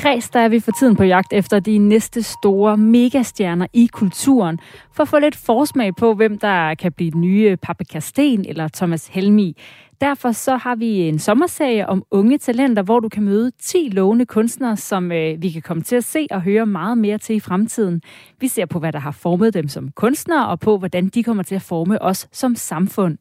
[0.00, 4.58] Kreds der er vi for tiden på jagt efter de næste store megastjerner i kulturen,
[4.92, 8.68] for at få lidt forsmag på, hvem der kan blive den nye Paprika Sten eller
[8.68, 9.56] Thomas Helmi.
[10.00, 14.26] Derfor så har vi en sommerserie om unge talenter, hvor du kan møde 10 lovende
[14.26, 17.40] kunstnere, som øh, vi kan komme til at se og høre meget mere til i
[17.40, 18.02] fremtiden.
[18.40, 21.42] Vi ser på, hvad der har formet dem som kunstnere, og på, hvordan de kommer
[21.42, 23.18] til at forme os som samfund.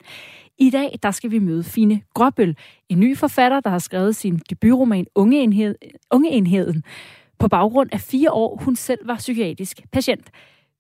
[0.62, 2.58] I dag der skal vi møde Fine Gråbøl,
[2.90, 5.76] en ny forfatter, der har skrevet sin debutroman Ungeenhed,
[6.12, 6.84] Ungeenheden
[7.40, 10.30] på baggrund af fire år, hun selv var psykiatrisk patient.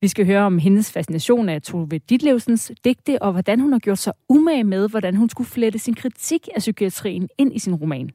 [0.02, 3.97] Vi skal høre om hendes fascination af Tove Ditlevsens digte, og hvordan hun har gjort
[3.97, 8.09] sig umage med, hvordan hun skulle flette sin kritik af psykiatrien ind i sin roman.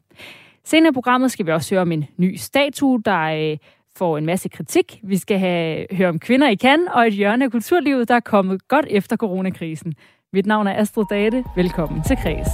[0.64, 3.56] Senere i programmet skal vi også høre om en ny statue, der øh,
[3.96, 5.00] får en masse kritik.
[5.02, 8.20] Vi skal have, høre om kvinder i kan og et hjørne af kulturlivet, der er
[8.20, 9.94] kommet godt efter coronakrisen.
[10.34, 11.44] Mit navn er Astrid Date.
[11.56, 12.48] Velkommen til Kreds.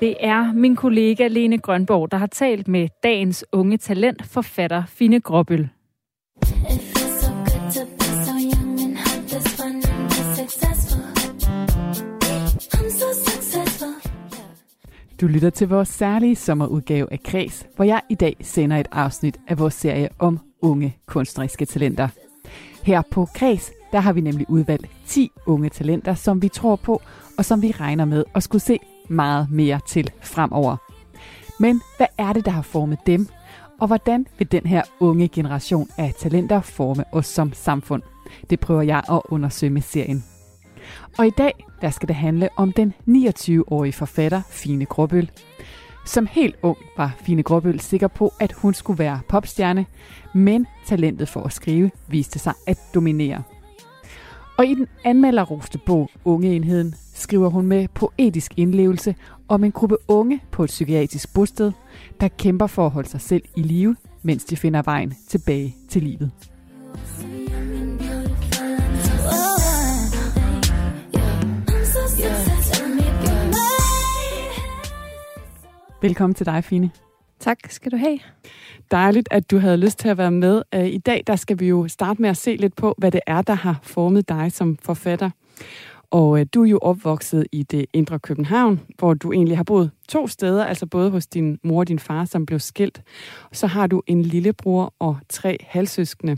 [0.00, 5.20] Det er min kollega Lene Grønborg, der har talt med dagens unge talent, forfatter Fine
[5.20, 5.68] Gråbøl.
[15.20, 19.40] Du lytter til vores særlige sommerudgave af Kreds, hvor jeg i dag sender et afsnit
[19.48, 22.08] af vores serie om unge kunstneriske talenter.
[22.82, 27.02] Her på Kreds, der har vi nemlig udvalgt 10 unge talenter, som vi tror på,
[27.38, 30.76] og som vi regner med at skulle se meget mere til fremover.
[31.60, 33.28] Men hvad er det, der har formet dem?
[33.80, 38.02] Og hvordan vil den her unge generation af talenter forme os som samfund?
[38.50, 40.24] Det prøver jeg at undersøge med serien.
[41.18, 45.30] Og i dag, der skal det handle om den 29-årige forfatter Fine Gråbøl.
[46.06, 49.86] Som helt ung var Fine Gråbøl sikker på, at hun skulle være popstjerne,
[50.34, 53.42] men talentet for at skrive viste sig at dominere.
[54.58, 59.14] Og i den anmelderroste bog Ungeenheden skriver hun med poetisk indlevelse
[59.48, 61.72] om en gruppe unge på et psykiatrisk bosted,
[62.20, 66.02] der kæmper for at holde sig selv i live, mens de finder vejen tilbage til
[66.02, 66.30] livet.
[76.02, 76.90] Velkommen til dig, Fine.
[77.40, 78.18] Tak skal du have.
[78.90, 80.62] Dejligt, at du havde lyst til at være med.
[80.74, 83.20] Øh, I dag der skal vi jo starte med at se lidt på, hvad det
[83.26, 85.30] er, der har formet dig som forfatter.
[86.10, 89.90] Og øh, du er jo opvokset i det indre København, hvor du egentlig har boet
[90.08, 93.02] to steder, altså både hos din mor og din far, som blev skilt.
[93.52, 96.36] Så har du en lillebror og tre halvsøskende.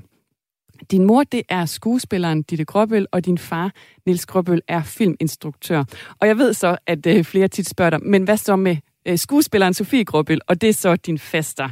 [0.90, 3.72] Din mor, det er skuespilleren Ditte Gråbøl, og din far,
[4.06, 5.84] Nils Gråbøl, er filminstruktør.
[6.20, 8.76] Og jeg ved så, at øh, flere tit spørger dig, men hvad så med
[9.06, 11.68] øh, skuespilleren Sofie Gråbøl, og det er så din fester.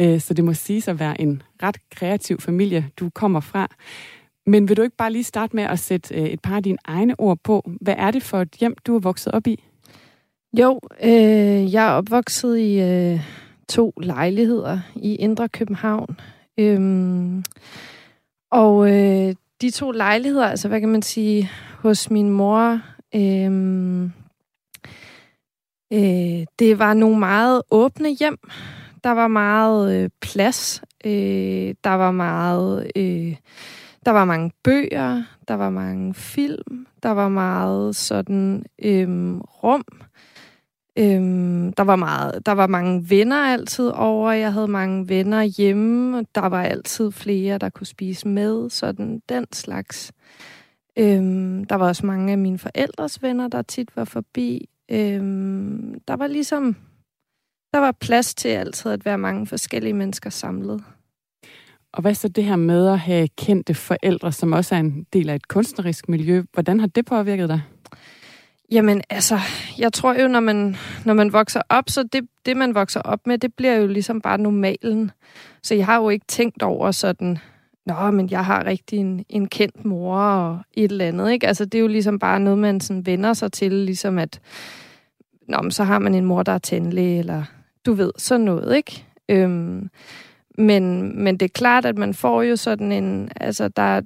[0.00, 3.68] Øh, så det må sige at være en ret kreativ familie, du kommer fra.
[4.46, 6.78] Men vil du ikke bare lige starte med at sætte øh, et par af dine
[6.84, 7.70] egne ord på?
[7.80, 9.64] Hvad er det for et hjem, du er vokset op i?
[10.58, 13.20] Jo, øh, jeg er opvokset i øh,
[13.68, 16.20] to lejligheder i Indre København.
[16.58, 17.44] Øhm,
[18.50, 22.80] og øh, de to lejligheder, altså hvad kan man sige, hos min mor,
[23.14, 24.10] øh,
[25.92, 28.38] øh, det var nogle meget åbne hjem.
[29.04, 30.82] Der var meget øh, plads.
[31.04, 32.90] Øh, der var meget...
[32.96, 33.36] Øh,
[34.06, 39.84] der var mange bøger, der var mange film, der var meget sådan øhm, rum.
[40.98, 44.32] Øhm, der var meget, der var mange venner altid over.
[44.32, 46.24] Jeg havde mange venner hjemme.
[46.34, 48.70] Der var altid flere, der kunne spise med.
[48.70, 50.12] Sådan den slags.
[50.96, 54.69] Øhm, der var også mange af mine forældres venner, der tit var forbi.
[54.90, 56.76] Øhm, der var ligesom,
[57.74, 60.84] der var plads til altid at være mange forskellige mennesker samlet.
[61.92, 65.28] Og hvad så det her med at have kendte forældre, som også er en del
[65.28, 66.42] af et kunstnerisk miljø?
[66.52, 67.62] Hvordan har det påvirket dig?
[68.72, 69.38] Jamen altså,
[69.78, 73.26] jeg tror jo, når man, når man vokser op, så det, det, man vokser op
[73.26, 75.10] med, det bliver jo ligesom bare normalen.
[75.62, 77.38] Så jeg har jo ikke tænkt over sådan,
[77.94, 81.46] nå, men jeg har rigtig en, en kendt mor og et eller andet, ikke?
[81.46, 84.40] Altså, det er jo ligesom bare noget, man sådan vender sig til, ligesom at,
[85.48, 87.42] nå, men så har man en mor, der er tandlæge, eller
[87.86, 89.04] du ved, sådan noget, ikke?
[89.28, 89.90] Øhm,
[90.58, 93.28] men, men det er klart, at man får jo sådan en...
[93.36, 94.00] Altså, der,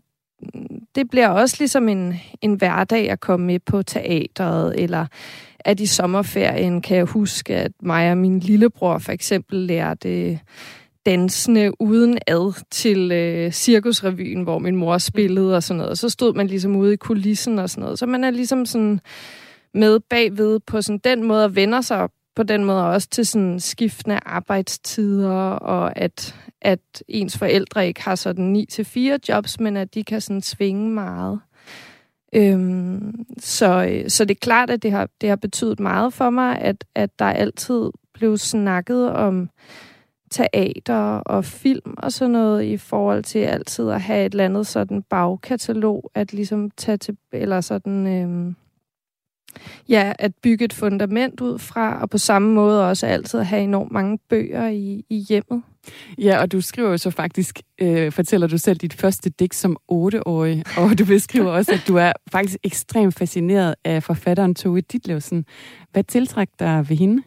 [0.95, 5.07] det bliver også ligesom en, en hverdag at komme med på teateret, eller
[5.61, 10.39] at i sommerferien kan jeg huske, at mig og min lillebror for eksempel lærte
[11.07, 15.91] dansende uden ad til øh, cirkusrevyen, hvor min mor spillede og sådan noget.
[15.91, 17.99] Og så stod man ligesom ude i kulissen og sådan noget.
[17.99, 19.01] Så man er ligesom sådan
[19.75, 23.61] med bagved på sådan den måde og vender sig på den måde også til sådan
[23.61, 28.99] skiftende arbejdstider, og at, at ens forældre ikke har sådan 9-4
[29.29, 31.41] jobs, men at de kan sådan svinge meget.
[32.35, 36.31] Øhm, så, øh, så det er klart, at det har, det har betydet meget for
[36.31, 39.51] mig, at, at der altid blev snakket om
[40.35, 44.67] teater og film og sådan noget i forhold til altid at have et eller andet
[44.67, 48.55] sådan bagkatalog, at ligesom tage til, eller sådan, øh,
[49.89, 53.93] ja, at bygge et fundament ud fra, og på samme måde også altid have enormt
[53.93, 55.63] mange bøger i, i hjemmet.
[56.19, 59.77] Ja, og du skriver jo så faktisk, øh, fortæller du selv dit første digt som
[59.89, 65.45] otteårig, og du beskriver også, at du er faktisk ekstremt fascineret af forfatteren Tove Ditlevsen.
[65.93, 67.23] Hvad tiltrækker dig ved hende?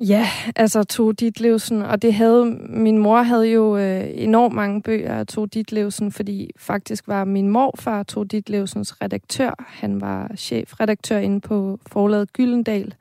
[0.00, 0.26] Ja,
[0.56, 5.26] altså Tove Ditlevsen, og det havde, min mor havde jo øh, enormt mange bøger af
[5.26, 9.54] Tove Ditlevsen, fordi faktisk var min morfar Tove Ditlevsens redaktør.
[9.58, 12.94] Han var chefredaktør inde på forlaget Gyldendal.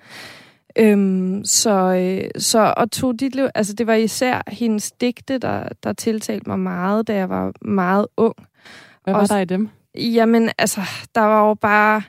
[0.75, 5.94] Øhm, så, øh, så, og Tove Ditlev, altså det var især hendes digte, der, der
[5.94, 8.36] tiltalte mig meget, da jeg var meget ung.
[9.04, 9.69] Hvad var og, der i dem?
[9.96, 10.81] Jamen, altså,
[11.16, 12.01] der var jo bare...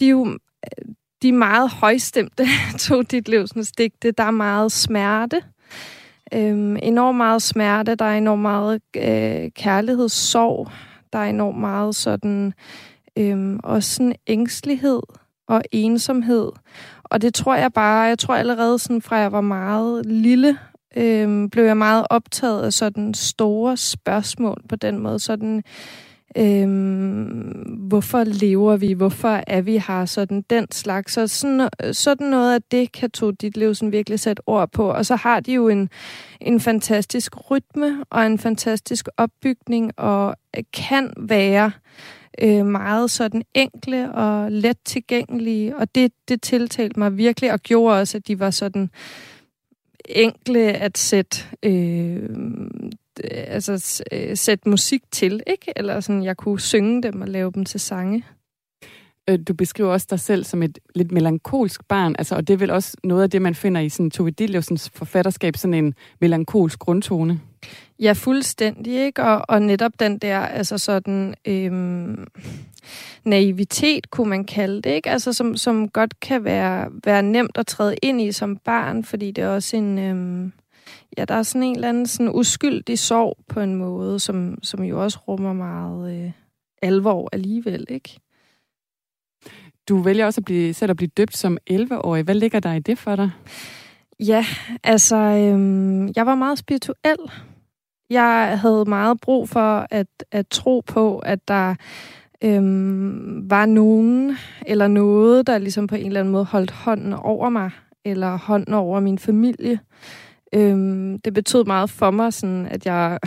[0.00, 0.38] De er jo
[1.26, 2.46] de meget højstemte,
[2.78, 4.10] tog dit livsens digte.
[4.10, 5.42] Der er meget smerte.
[6.34, 7.94] Øhm, enormt meget smerte.
[7.94, 10.70] Der er enormt meget øh, kærlighedssorg.
[11.12, 12.52] Der er enormt meget sådan...
[13.18, 15.00] Øhm, også sådan ængstelighed
[15.48, 16.52] og ensomhed.
[17.04, 20.58] Og det tror jeg bare, jeg tror allerede sådan fra jeg var meget lille,
[20.96, 25.18] øhm, blev jeg meget optaget af sådan store spørgsmål på den måde.
[25.18, 25.62] Sådan
[26.38, 28.92] Øhm, hvorfor lever vi?
[28.92, 30.04] Hvorfor er vi her?
[30.04, 31.12] Sådan den slags.
[31.12, 34.90] Så sådan, sådan noget af det kan to dit liv sådan virkelig sætte ord på.
[34.90, 35.90] Og så har de jo en,
[36.40, 40.36] en fantastisk rytme og en fantastisk opbygning og
[40.72, 41.70] kan være
[42.42, 45.76] øh, meget sådan enkle og let tilgængelige.
[45.76, 48.90] Og det, det tiltalte mig virkelig og gjorde også, at de var sådan
[50.08, 52.28] enkle at sætte øh,
[53.24, 55.72] altså, øh, sætte musik til, ikke?
[55.76, 58.24] Eller sådan, jeg kunne synge dem og lave dem til sange.
[59.30, 62.58] Øh, du beskriver også dig selv som et lidt melankolsk barn, altså, og det er
[62.58, 66.78] vel også noget af det, man finder i sådan Tove Ditlevsens forfatterskab, sådan en melankolsk
[66.78, 67.40] grundtone.
[68.00, 69.22] Ja, fuldstændig, ikke?
[69.22, 72.26] Og, og netop den der, altså sådan, øhm,
[73.24, 75.10] naivitet, kunne man kalde det, ikke?
[75.10, 79.30] Altså, som, som godt kan være, være nemt at træde ind i som barn, fordi
[79.30, 80.52] det er også en, øhm,
[81.18, 84.82] ja, der er sådan en eller anden sådan uskyldig sorg på en måde, som, som
[84.82, 86.32] jo også rummer meget øh,
[86.82, 88.18] alvor alligevel, ikke?
[89.88, 92.22] Du vælger også at blive, selv at blive døbt som 11-årig.
[92.22, 93.30] Hvad ligger der i det for dig?
[94.20, 94.44] Ja,
[94.84, 97.18] altså, øhm, jeg var meget spirituel.
[98.10, 101.74] Jeg havde meget brug for at, at tro på, at der
[102.44, 104.36] øhm, var nogen
[104.66, 107.70] eller noget, der ligesom på en eller anden måde holdt hånden over mig,
[108.04, 109.80] eller hånden over min familie.
[110.52, 113.18] Øhm, det betød meget for mig, sådan at jeg,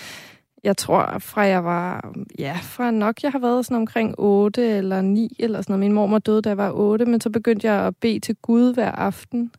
[0.64, 5.00] jeg tror, fra jeg var, ja, fra nok jeg har været sådan omkring 8 eller
[5.00, 5.80] 9 eller sådan noget.
[5.80, 8.74] Min mor døde, da jeg var 8, men så begyndte jeg at bede til Gud
[8.74, 9.52] hver aften.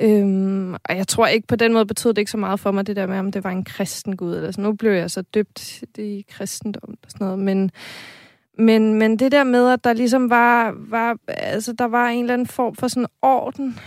[0.00, 2.86] Øhm, og jeg tror ikke, på den måde betød det ikke så meget for mig,
[2.86, 4.34] det der med, om det var en kristen Gud.
[4.34, 4.64] Eller sådan.
[4.64, 7.38] Nu blev jeg så døbt i kristendom og sådan noget.
[7.38, 7.70] Men,
[8.58, 12.34] men, men det der med, at der ligesom var, var, altså, der var en eller
[12.34, 13.78] anden form for sådan orden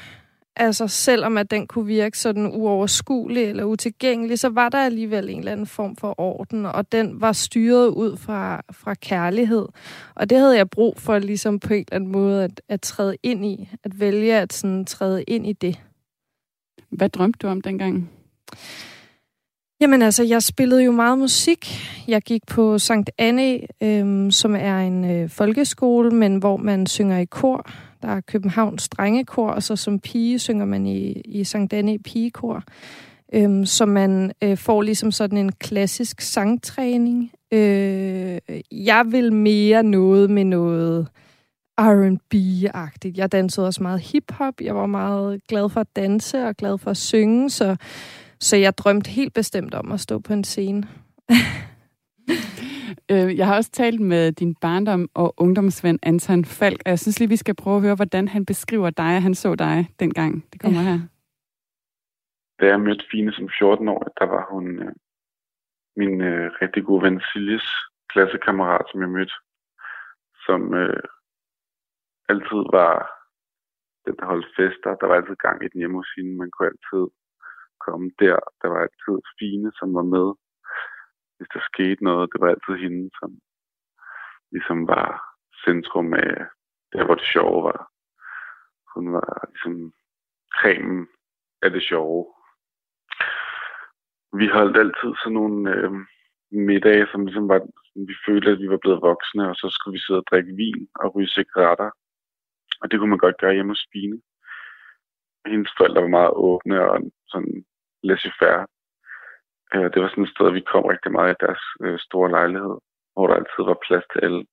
[0.56, 5.40] Altså selvom at den kunne virke sådan uoverskuelig eller utilgængelig, så var der alligevel en
[5.40, 9.68] eller anden form for orden, og den var styret ud fra, fra kærlighed.
[10.16, 13.16] Og det havde jeg brug for ligesom på en eller anden måde at, at træde
[13.24, 15.80] ind i, at vælge at sådan træde ind i det.
[16.90, 18.10] Hvad drømte du om dengang?
[19.82, 21.68] Jamen altså, jeg spillede jo meget musik.
[22.08, 27.18] Jeg gik på Sankt Anne, øhm, som er en øh, folkeskole, men hvor man synger
[27.18, 27.70] i kor.
[28.02, 32.64] Der er Københavns Drengekor, og så som pige synger man i, i Sankt Danne Pigekor.
[33.34, 37.32] Øhm, så man øh, får ligesom sådan en klassisk sangtræning.
[37.54, 38.40] Øh,
[38.72, 41.08] jeg vil mere noget med noget
[41.80, 43.18] R&B-agtigt.
[43.18, 44.62] Jeg dansede også meget hip-hop.
[44.62, 47.76] Jeg var meget glad for at danse og glad for at synge, så,
[48.40, 50.84] så jeg drømte helt bestemt om at stå på en scene.
[53.12, 57.20] Øh, jeg har også talt med din barndom og ungdomsven Anton Falk, og jeg synes
[57.20, 60.46] lige, vi skal prøve at høre, hvordan han beskriver dig, og han så dig dengang.
[60.54, 60.88] Det kommer ja.
[60.90, 61.00] her.
[62.60, 64.94] Da jeg mødte Fine som 14 år, der var hun øh,
[65.96, 67.68] min øh, rigtig gode ven Siljes
[68.14, 69.34] klassekammerat, som jeg mødte,
[70.46, 71.04] som øh,
[72.30, 72.94] altid var
[74.06, 74.96] den, der holdt fester.
[75.00, 76.38] Der var altid gang i den hjemme hos hende.
[76.42, 77.06] Man kunne altid
[77.86, 78.38] komme der.
[78.62, 80.28] Der var altid fine, som var med.
[81.42, 83.30] Hvis der skete noget, det var altid hende, som
[84.52, 85.08] ligesom var
[85.66, 86.36] centrum af
[86.94, 87.82] der, hvor det sjove var.
[88.94, 89.94] Hun var ligesom
[90.58, 91.08] cremen
[91.62, 92.26] af det sjove.
[94.40, 95.92] Vi holdt altid sådan nogle øh,
[96.52, 97.60] middage, som ligesom var,
[98.08, 100.90] vi følte, at vi var blevet voksne, og så skulle vi sidde og drikke vin
[100.96, 101.90] og ryge cigaretter.
[102.82, 104.22] Og det kunne man godt gøre hjemme hos Spine.
[105.46, 107.66] Hendes forældre var meget åbne og sådan
[108.04, 108.66] laissez-faire.
[109.76, 112.78] Øh, det var sådan et sted, vi kom rigtig meget i deres øh, store lejlighed,
[113.14, 114.46] hvor der altid var plads til alle.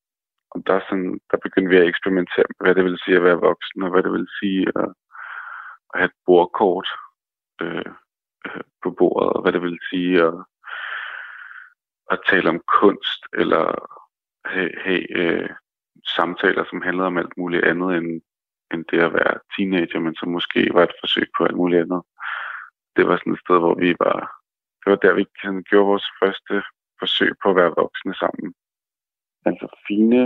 [0.50, 3.44] Og der, sådan, der begyndte vi at eksperimentere med, hvad det vil sige at være
[3.48, 4.88] voksen, og hvad det vil sige at,
[5.90, 6.88] at have et bordkort
[7.62, 7.92] øh,
[8.46, 10.34] øh, på bordet, og hvad det vil sige at,
[12.10, 13.64] at tale om kunst, eller
[14.44, 15.50] have, have øh,
[16.16, 18.22] samtaler, som handlede om alt muligt andet end,
[18.72, 22.02] end det at være teenager, men som måske var et forsøg på alt muligt andet.
[22.96, 24.38] Det var sådan et sted, hvor vi var...
[24.88, 26.54] Det var der, vi sådan, gjorde vores første
[27.00, 28.49] forsøg på at være voksne sammen.
[29.49, 30.23] Altså Fine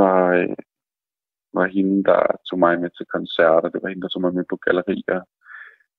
[0.00, 0.56] var, øh,
[1.58, 3.68] var hende, der tog mig med til koncerter.
[3.68, 5.22] Det var hende, der tog mig med på gallerier.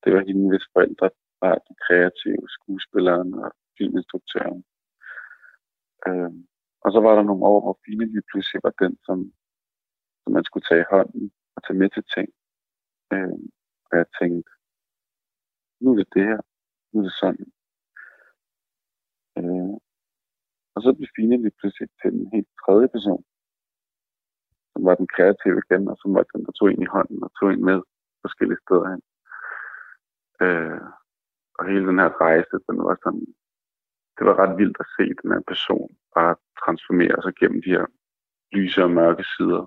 [0.04, 1.10] Det var hende, hvis forældre
[1.42, 4.62] var de kreative skuespilleren og filminstruktøren.
[6.08, 6.32] Øh,
[6.84, 9.18] og så var der nogle år, hvor Fine lige pludselig var den, som,
[10.22, 12.30] som man skulle tage i hånden og tage med til ting.
[13.14, 13.40] Øh,
[13.88, 14.52] og jeg tænkte,
[15.82, 16.42] nu er det det her.
[16.92, 17.48] Nu er det sådan.
[19.38, 19.74] Øh,
[20.76, 23.24] og så blev Fine lige pludselig til en helt tredje person,
[24.72, 27.32] som var den kreative igen, og som var den, der tog en i hånden og
[27.38, 27.78] tog ind med
[28.24, 29.02] forskellige steder hen.
[30.46, 30.82] Øh,
[31.58, 33.26] og hele den her rejse, den var sådan,
[34.18, 37.86] det var ret vildt at se den her person bare transformere sig gennem de her
[38.56, 39.64] lyse og mørke sider.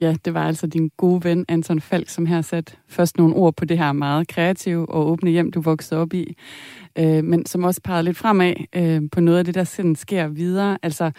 [0.00, 3.56] Ja, det var altså din gode ven Anton Falk, som her sat først nogle ord
[3.56, 6.36] på det her meget kreative og åbne hjem, du voksede op i,
[6.98, 10.28] øh, men som også pegede lidt fremad øh, på noget af det, der sådan sker
[10.28, 10.78] videre.
[10.82, 11.10] Altså,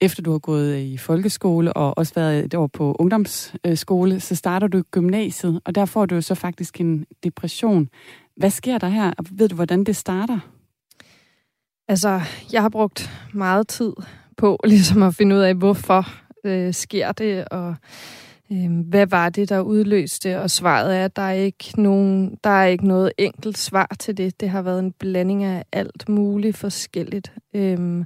[0.00, 4.34] efter du har gået øh, i folkeskole og også været et år på ungdomsskole, så
[4.34, 7.88] starter du gymnasiet, og der får du så faktisk en depression.
[8.36, 9.12] Hvad sker der her?
[9.30, 10.38] Ved du, hvordan det starter?
[11.88, 12.20] Altså,
[12.52, 13.92] jeg har brugt meget tid
[14.36, 16.06] på ligesom at finde ud af, hvorfor
[16.44, 17.74] øh, sker det, og
[18.52, 22.50] øh, hvad var det, der udløste, og svaret er, at der er, ikke nogen, der
[22.50, 24.40] er ikke noget enkelt svar til det.
[24.40, 27.32] Det har været en blanding af alt muligt forskelligt.
[27.54, 28.04] Øh,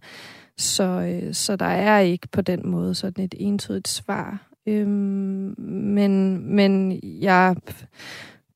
[0.56, 4.48] så, øh, så der er ikke på den måde sådan et entydigt svar.
[4.66, 7.56] Øh, men, men jeg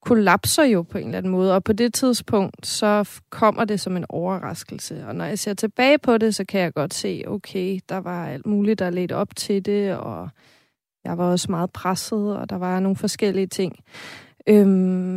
[0.06, 3.96] kollapser jo på en eller anden måde, og på det tidspunkt, så kommer det som
[3.96, 5.04] en overraskelse.
[5.06, 8.28] Og når jeg ser tilbage på det, så kan jeg godt se, okay, der var
[8.28, 10.28] alt muligt, der ledte op til det, og
[11.04, 13.78] jeg var også meget presset, og der var nogle forskellige ting.
[14.48, 14.68] Øhm,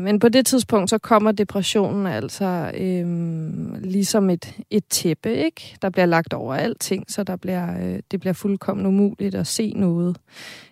[0.04, 5.78] men på det tidspunkt, så kommer depressionen altså øhm, ligesom et, et tæppe, ikke?
[5.82, 9.74] Der bliver lagt over alting, så der bliver, øh, det bliver fuldkommen umuligt at se
[9.76, 10.18] noget.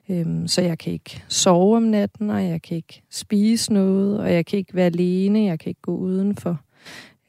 [0.10, 4.34] Øhm, så jeg kan ikke sove om natten, og jeg kan ikke spise noget, og
[4.34, 6.62] jeg kan ikke være alene, jeg kan ikke gå udenfor.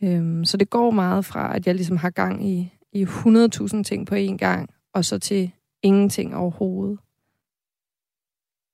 [0.03, 4.07] Øhm, så det går meget fra, at jeg ligesom har gang i, i 100.000 ting
[4.07, 5.51] på én gang, og så til
[5.83, 6.99] ingenting overhovedet.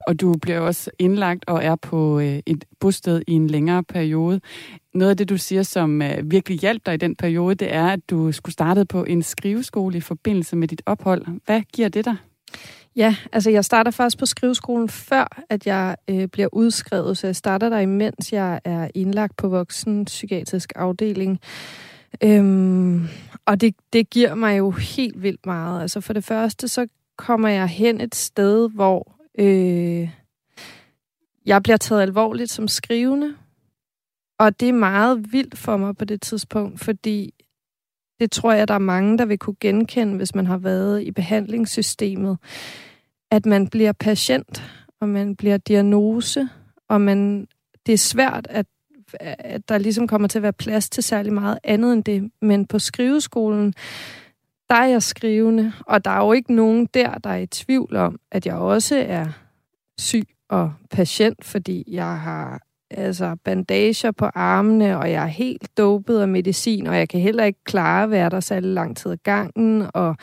[0.06, 4.40] Og du bliver også indlagt og er på øh, et bosted i en længere periode.
[4.94, 7.86] Noget af det, du siger, som øh, virkelig hjalp dig i den periode, det er,
[7.86, 11.26] at du skulle starte på en skriveskole i forbindelse med dit ophold.
[11.46, 12.16] Hvad giver det dig?
[12.96, 17.36] Ja, altså jeg starter først på skriveskolen før, at jeg øh, bliver udskrevet, så jeg
[17.36, 21.40] starter der imens jeg er indlagt på voksen psykiatrisk afdeling.
[22.22, 23.08] Øhm,
[23.46, 25.82] og det, det giver mig jo helt vildt meget.
[25.82, 30.10] Altså for det første, så kommer jeg hen et sted, hvor øh,
[31.46, 33.34] jeg bliver taget alvorligt som skrivende.
[34.38, 37.34] Og det er meget vildt for mig på det tidspunkt, fordi
[38.20, 41.10] det tror jeg, der er mange, der vil kunne genkende, hvis man har været i
[41.10, 42.38] behandlingssystemet,
[43.30, 44.62] at man bliver patient,
[45.00, 46.48] og man bliver diagnose,
[46.88, 47.48] og man,
[47.86, 48.66] det er svært, at,
[49.20, 52.30] at der ligesom kommer til at være plads til særlig meget andet end det.
[52.42, 53.74] Men på skriveskolen,
[54.70, 57.96] der er jeg skrivende, og der er jo ikke nogen der, der er i tvivl
[57.96, 59.26] om, at jeg også er
[59.98, 66.20] syg og patient, fordi jeg har altså bandager på armene, og jeg er helt dopet
[66.20, 69.16] af medicin, og jeg kan heller ikke klare at være der særlig lang tid ad
[69.16, 70.16] gangen, og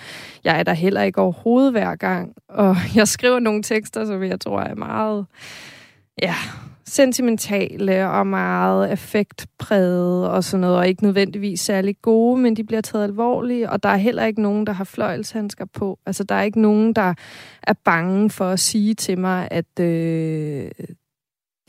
[0.43, 2.33] jeg er der heller ikke overhovedet hver gang.
[2.49, 5.25] Og jeg skriver nogle tekster, som jeg tror er meget,
[6.21, 6.35] ja,
[6.91, 12.81] sentimentale og meget affektpræget og sådan noget, og ikke nødvendigvis særlig gode, men de bliver
[12.81, 15.99] taget alvorligt, og der er heller ikke nogen, der har fløjelshandsker på.
[16.05, 17.13] Altså, der er ikke nogen, der
[17.63, 20.71] er bange for at sige til mig, at øh,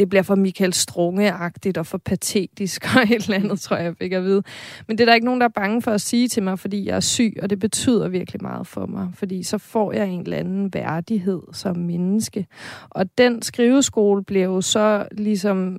[0.03, 3.97] det bliver for Michael Strunge-agtigt og for patetisk og et eller andet, tror jeg, jeg
[3.97, 4.43] fik at vide.
[4.89, 6.87] Men det er der ikke nogen, der er bange for at sige til mig, fordi
[6.87, 10.21] jeg er syg, og det betyder virkelig meget for mig, fordi så får jeg en
[10.21, 12.47] eller anden værdighed som menneske.
[12.91, 15.79] Og den skriveskole bliver jo så ligesom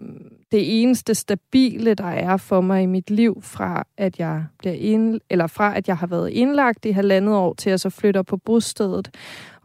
[0.52, 5.20] det eneste stabile, der er for mig i mit liv, fra at jeg bliver ind,
[5.30, 8.38] eller fra at jeg har været indlagt i halvandet år, til at så flytter på
[8.38, 9.10] bostedet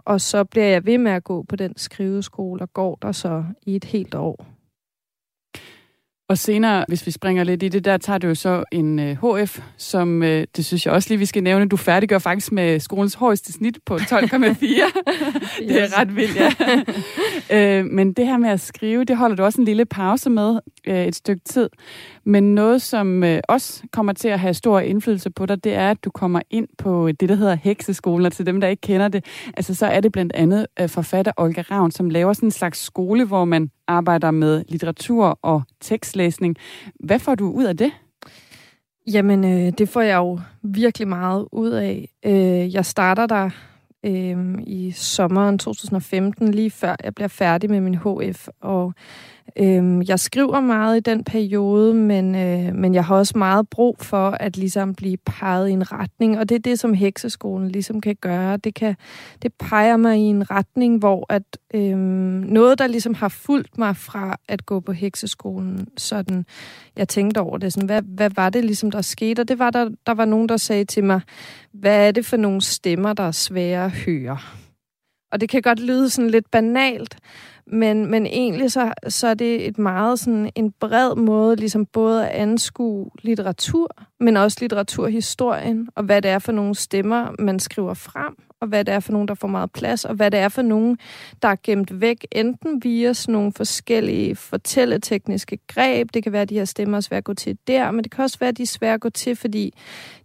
[0.08, 3.44] og så bliver jeg ved med at gå på den skriveskole, og går der så
[3.66, 4.46] i et helt år.
[6.28, 9.16] Og senere, hvis vi springer lidt i det, der tager du jo så en øh,
[9.24, 12.80] HF, som, uh, det synes jeg også lige, vi skal nævne, du færdiggør faktisk med
[12.80, 14.00] skolens højeste snit på 12,4.
[15.68, 16.36] det er ret vildt,
[17.50, 17.80] ja.
[17.80, 20.58] uh, men det her med at skrive, det holder du også en lille pause med
[20.88, 21.70] Øh, et stykke tid.
[22.24, 25.90] Men noget, som uh, også kommer til at have stor indflydelse på dig, det er,
[25.90, 28.26] at du kommer ind på det, der hedder hekseskolen.
[28.26, 29.24] Og til dem, der ikke kender det,
[29.56, 32.78] altså så er det blandt andet øh, forfatter Olga Ravn, som laver sådan en slags
[32.78, 36.56] skole, hvor man arbejder med litteratur og tekstlæsning.
[37.00, 37.92] Hvad får du ud af det?
[39.12, 42.08] Jamen, øh, det får jeg jo virkelig meget ud af.
[42.26, 43.50] Øh, jeg starter der
[44.06, 48.94] øh, i sommeren 2015, lige før jeg bliver færdig med min HF, og
[49.56, 53.96] Øhm, jeg skriver meget i den periode, men, øh, men jeg har også meget brug
[54.00, 58.00] for at ligesom blive peget i en retning, og det er det, som hekseskolen ligesom
[58.00, 58.56] kan gøre.
[58.56, 58.96] Det, kan,
[59.42, 61.42] det peger mig i en retning, hvor at
[61.74, 61.98] øhm,
[62.48, 66.46] noget, der ligesom har fulgt mig fra at gå på hekseskolen, sådan,
[66.96, 69.40] jeg tænkte over det, sådan, hvad, hvad var det ligesom, der skete?
[69.40, 71.20] Og det var, der, der var nogen, der sagde til mig,
[71.72, 74.38] hvad er det for nogle stemmer, der er svære at høre?
[75.32, 77.16] Og det kan godt lyde sådan lidt banalt,
[77.72, 82.28] men, men egentlig så, så er det et meget sådan en bred måde, ligesom både
[82.28, 83.88] at anskue litteratur,
[84.20, 88.84] men også litteraturhistorien, og hvad det er for nogle stemmer, man skriver frem, og hvad
[88.84, 90.98] det er for nogen, der får meget plads, og hvad det er for nogen,
[91.42, 96.14] der er gemt væk, enten via sådan nogle forskellige fortælletekniske greb.
[96.14, 98.12] Det kan være, at de her stemmer er svære at gå til der, men det
[98.12, 99.74] kan også være, at de er svære at gå til, fordi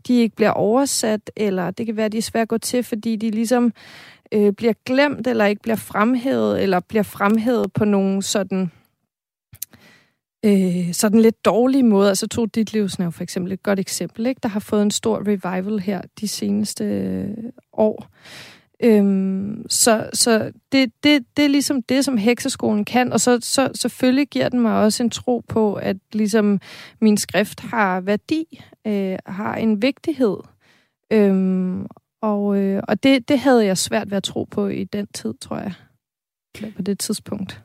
[0.07, 2.83] de ikke bliver oversat, eller det kan være, at de er svære at gå til,
[2.83, 3.73] fordi de ligesom
[4.31, 8.71] øh, bliver glemt, eller ikke bliver fremhævet, eller bliver fremhævet på nogle sådan
[10.45, 12.09] øh, sådan lidt dårlige måder.
[12.09, 14.39] Altså to dit livsnæv for eksempel et godt eksempel, ikke?
[14.43, 17.37] der har fået en stor revival her de seneste øh,
[17.73, 18.07] år.
[18.83, 23.69] Øhm, så så det, det, det er ligesom det, som hekseskolen kan, og så, så
[23.75, 26.59] selvfølgelig giver den mig også en tro på, at ligesom
[27.01, 30.37] min skrift har værdi, øh, har en vigtighed.
[31.11, 31.85] Øhm,
[32.21, 35.33] og, øh, og det, det havde jeg svært ved at tro på i den tid,
[35.41, 35.73] tror jeg.
[36.75, 37.63] På det tidspunkt.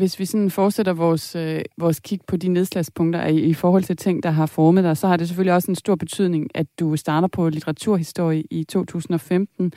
[0.00, 3.96] Hvis vi sådan fortsætter vores, øh, vores kig på de nedslagspunkter i, i forhold til
[3.96, 6.96] ting, der har formet dig, så har det selvfølgelig også en stor betydning, at du
[6.96, 9.72] starter på litteraturhistorie i 2015.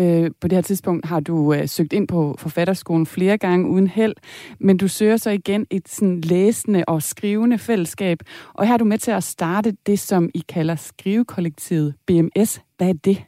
[0.00, 3.86] Øh, på det her tidspunkt har du øh, søgt ind på forfatterskolen flere gange uden
[3.86, 4.14] held,
[4.60, 8.18] men du søger så igen et sådan læsende og skrivende fællesskab,
[8.54, 12.60] og her er du med til at starte det, som I kalder skrivekollektivet BMS.
[12.76, 13.24] Hvad er det?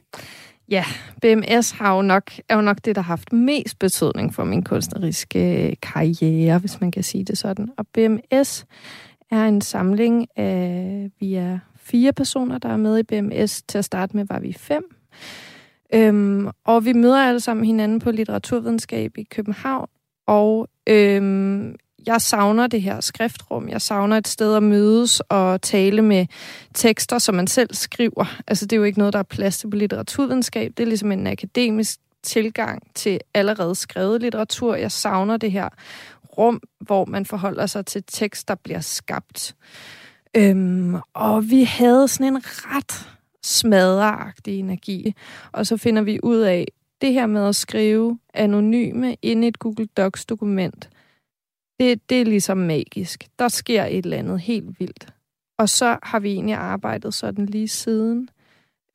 [0.69, 0.83] Ja,
[1.21, 4.63] BMS har jo nok, er jo nok det, der har haft mest betydning for min
[4.63, 7.69] kunstneriske øh, karriere, hvis man kan sige det sådan.
[7.77, 8.65] Og BMS
[9.31, 13.61] er en samling af, vi er fire personer, der er med i BMS.
[13.61, 14.83] Til at starte med var vi fem.
[15.93, 19.89] Øhm, og vi møder alle sammen hinanden på litteraturvidenskab i København.
[20.27, 21.75] Og øhm,
[22.07, 23.69] jeg savner det her skriftrum.
[23.69, 26.25] Jeg savner et sted at mødes og tale med
[26.73, 28.39] tekster, som man selv skriver.
[28.47, 30.73] Altså, det er jo ikke noget, der er plads til på litteraturvidenskab.
[30.77, 34.75] Det er ligesom en akademisk tilgang til allerede skrevet litteratur.
[34.75, 35.69] Jeg savner det her
[36.37, 39.55] rum, hvor man forholder sig til tekst, der bliver skabt.
[40.37, 43.09] Øhm, og vi havde sådan en ret
[43.43, 45.13] smadreagtig energi.
[45.51, 46.67] Og så finder vi ud af,
[47.01, 50.89] det her med at skrive anonyme ind i et Google Docs-dokument,
[51.79, 53.27] det, det er ligesom magisk.
[53.39, 55.13] Der sker et eller andet helt vildt.
[55.57, 58.29] Og så har vi egentlig arbejdet sådan lige siden,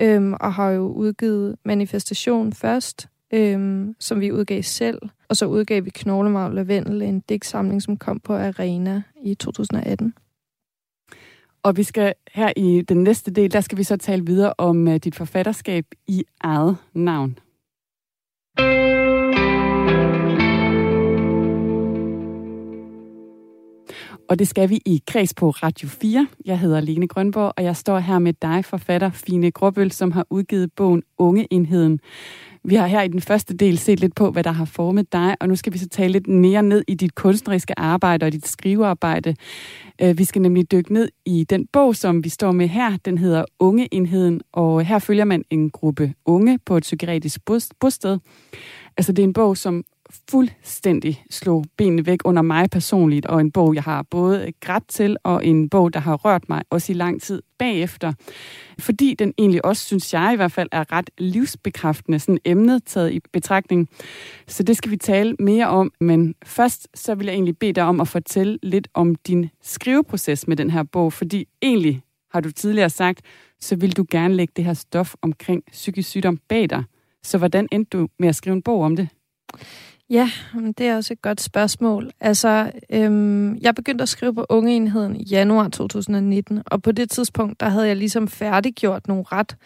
[0.03, 4.99] øhm, og har jo udgivet Manifestation først, øhm, som vi udgav selv.
[5.29, 10.15] Og så udgav vi Knoglemarv Lavendel, en digtsamling, som kom på Arena i 2018.
[11.63, 14.87] Og vi skal her i den næste del, der skal vi så tale videre om
[14.87, 17.39] uh, dit forfatterskab i eget navn.
[24.33, 26.29] Og det skal vi i Kreds på Radio 4.
[26.45, 30.27] Jeg hedder Lene Grønborg, og jeg står her med dig, forfatter Fine Gråbøl, som har
[30.31, 32.01] udgivet bogen Ungeenheden.
[32.65, 35.37] Vi har her i den første del set lidt på, hvad der har formet dig,
[35.41, 38.49] og nu skal vi så tale lidt mere ned i dit kunstneriske arbejde og dit
[38.49, 39.35] skrivearbejde.
[40.03, 42.97] Øh, vi skal nemlig dykke ned i den bog, som vi står med her.
[43.05, 47.41] Den hedder Ungeenheden, og her følger man en gruppe unge på et psykiatrisk
[47.81, 48.19] bosted.
[48.97, 49.85] Altså det er en bog, som
[50.31, 55.17] fuldstændig slog benene væk under mig personligt, og en bog, jeg har både grædt til,
[55.25, 58.13] og en bog, der har rørt mig også i lang tid bagefter.
[58.79, 63.13] Fordi den egentlig også, synes jeg i hvert fald, er ret livsbekræftende, sådan emnet taget
[63.13, 63.89] i betragtning.
[64.47, 67.85] Så det skal vi tale mere om, men først så vil jeg egentlig bede dig
[67.85, 72.51] om at fortælle lidt om din skriveproces med den her bog, fordi egentlig har du
[72.51, 73.21] tidligere sagt,
[73.61, 76.85] så vil du gerne lægge det her stof omkring psykisk sygdom bag dig.
[77.23, 79.09] Så hvordan endte du med at skrive en bog om det?
[80.13, 80.31] Ja,
[80.79, 82.11] det er også et godt spørgsmål.
[82.21, 87.61] Altså, øhm, jeg begyndte at skrive på Ungeenheden i januar 2019, og på det tidspunkt,
[87.61, 89.57] der havde jeg ligesom færdiggjort nogle ret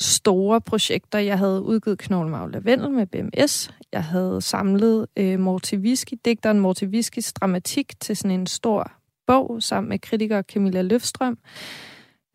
[0.00, 1.18] store projekter.
[1.18, 3.70] Jeg havde udgivet Knoglemagle Lavendel med BMS.
[3.92, 8.92] Jeg havde samlet øh, Mortiviski, digteren Mortiviskis dramatik til sådan en stor
[9.26, 11.38] bog sammen med kritiker Camilla Løfstrøm.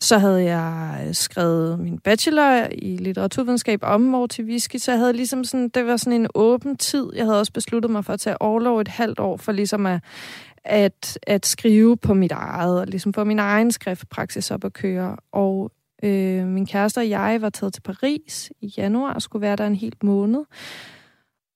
[0.03, 5.43] Så havde jeg øh, skrevet min bachelor i litteraturvidenskab om Mortiviski, så jeg havde ligesom
[5.43, 7.11] sådan, det var sådan en åben tid.
[7.15, 10.01] Jeg havde også besluttet mig for at tage overlov et halvt år, for ligesom at,
[10.63, 15.15] at, at skrive på mit eget, og ligesom få min egen skriftpraksis op at køre.
[15.31, 15.71] Og
[16.03, 19.67] øh, min kæreste og jeg var taget til Paris i januar og skulle være der
[19.67, 20.43] en hel måned.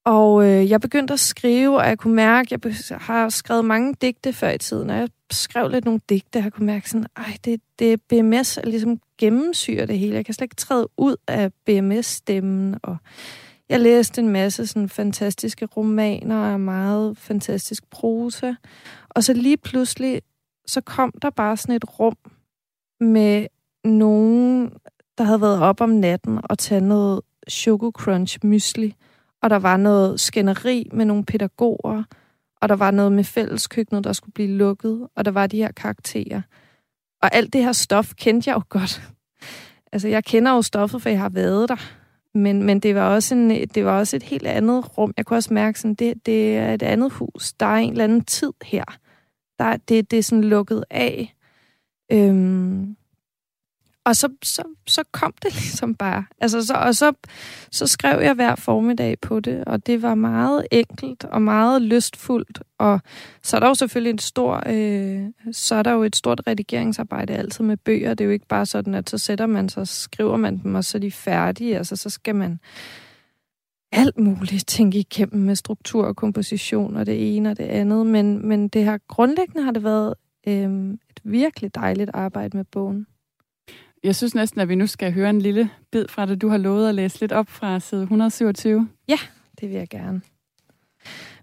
[0.07, 4.33] Og øh, jeg begyndte at skrive, og jeg kunne mærke, jeg har skrevet mange digte
[4.33, 7.37] før i tiden, og jeg skrev lidt nogle digte, og jeg kunne mærke sådan, ej,
[7.45, 10.15] det, det er BMS, der ligesom gennemsyrer det hele.
[10.15, 12.97] Jeg kan slet ikke træde ud af BMS-stemmen, og
[13.69, 18.53] jeg læste en masse sådan fantastiske romaner og meget fantastisk prosa.
[19.09, 20.21] Og så lige pludselig,
[20.67, 22.17] så kom der bare sådan et rum
[22.99, 23.47] med
[23.83, 24.71] nogen,
[25.17, 28.95] der havde været op om natten og taget noget Choco Crunch mysli,
[29.41, 32.03] og der var noget skænderi med nogle pædagoger,
[32.61, 35.71] og der var noget med fælleskøkkenet, der skulle blive lukket, og der var de her
[35.71, 36.41] karakterer.
[37.21, 39.01] Og alt det her stof kendte jeg jo godt.
[39.91, 41.75] Altså, jeg kender jo stoffet, for jeg har været der.
[42.33, 45.13] Men, men det, var også en, det var også et helt andet rum.
[45.17, 47.53] Jeg kunne også mærke, sådan, det, det er et andet hus.
[47.53, 48.83] Der er en eller anden tid her.
[49.59, 51.35] Der, det, det er sådan lukket af.
[52.11, 52.97] Øhm,
[54.07, 56.25] og så, så, så kom det ligesom bare.
[56.41, 57.13] Altså, så, og så,
[57.71, 62.61] så skrev jeg hver formiddag på det, og det var meget enkelt og meget lystfuldt.
[62.77, 63.01] Og
[63.43, 67.33] så er der jo selvfølgelig en stor, øh, så er der jo et stort redigeringsarbejde
[67.33, 68.13] altid med bøger.
[68.13, 70.83] Det er jo ikke bare sådan, at så sætter man sig, skriver man dem, og
[70.83, 71.77] så er de færdige.
[71.77, 72.59] Altså, så skal man
[73.91, 78.05] alt muligt tænke igennem med struktur og komposition og det ene og det andet.
[78.05, 80.13] Men, men det her grundlæggende har det været
[80.47, 83.07] øh, et virkelig dejligt arbejde med bogen.
[84.07, 86.41] Jeg synes næsten, at vi nu skal høre en lille bid fra det.
[86.41, 88.87] Du har lovet at læse lidt op fra side 127.
[89.07, 89.17] Ja,
[89.61, 90.21] det vil jeg gerne.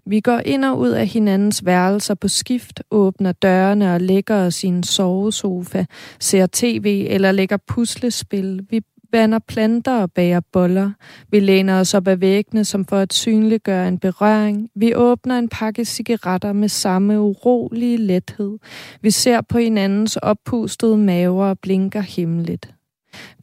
[0.05, 4.63] Vi går ind og ud af hinandens værelser på skift, åbner dørene og lægger os
[4.63, 5.85] i en sovesofa,
[6.19, 8.67] ser tv eller lægger puslespil.
[8.69, 8.81] Vi
[9.15, 10.91] vander planter og bager boller.
[11.31, 14.69] Vi læner os op ad væggene, som for at synliggøre en berøring.
[14.75, 18.57] Vi åbner en pakke cigaretter med samme urolige lethed.
[19.01, 22.73] Vi ser på hinandens oppustede maver og blinker himmeligt.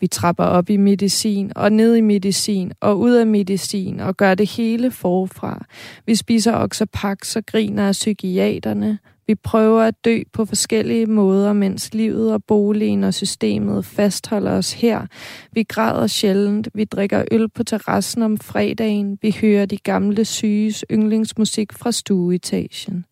[0.01, 4.35] Vi trapper op i medicin og ned i medicin og ud af medicin og gør
[4.35, 5.65] det hele forfra.
[6.07, 8.99] Vi spiser oxapax og griner af psykiaterne.
[9.33, 14.73] Vi prøver at dø på forskellige måder, mens livet og boligen og systemet fastholder os
[14.73, 15.07] her.
[15.53, 16.69] Vi græder sjældent.
[16.75, 19.19] Vi drikker øl på terrassen om fredagen.
[19.23, 23.05] Vi hører de gamle syges yndlingsmusik fra stueetagen.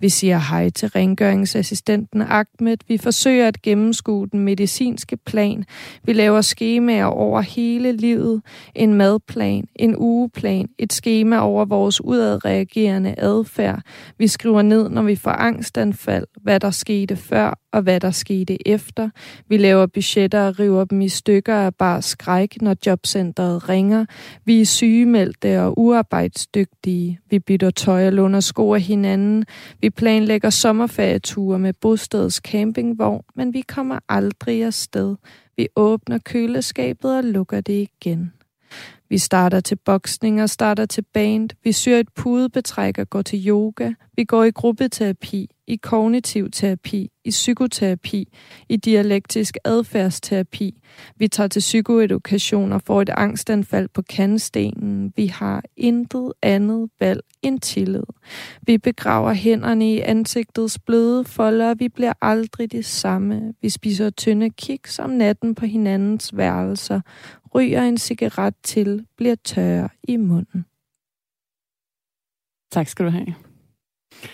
[0.00, 2.76] Vi siger hej til rengøringsassistenten Ahmed.
[2.88, 5.64] Vi forsøger at gennemskue den medicinske plan.
[6.04, 8.42] Vi laver skemaer over hele livet.
[8.74, 13.82] En madplan, en ugeplan, et skema over vores udadreagerende adfærd.
[14.18, 15.30] Vi skriver ned, når vi får
[15.60, 19.10] angstanfald, hvad der skete før og hvad der skete efter.
[19.48, 24.04] Vi laver budgetter og river dem i stykker af bare skræk, når jobcentret ringer.
[24.44, 27.20] Vi er sygemeldte og uarbejdsdygtige.
[27.30, 29.44] Vi bytter tøj og låner sko af hinanden.
[29.80, 35.16] Vi planlægger sommerferieture med bostedets campingvogn, men vi kommer aldrig afsted.
[35.56, 38.32] Vi åbner køleskabet og lukker det igen.
[39.10, 41.50] Vi starter til boksning og starter til band.
[41.64, 43.92] Vi syr et pudebetræk og går til yoga.
[44.16, 48.28] Vi går i gruppeterapi i kognitiv terapi, i psykoterapi,
[48.68, 50.80] i dialektisk adfærdsterapi.
[51.16, 55.12] Vi tager til psykoedukation og får et angstanfald på kandestenen.
[55.16, 58.02] Vi har intet andet valg end tillid.
[58.62, 61.74] Vi begraver hænderne i ansigtets bløde folder.
[61.74, 63.54] Vi bliver aldrig det samme.
[63.62, 67.00] Vi spiser tynde kiks om natten på hinandens værelser.
[67.54, 70.64] Ryger en cigaret til, bliver tør i munden.
[72.72, 73.34] Tak skal du have.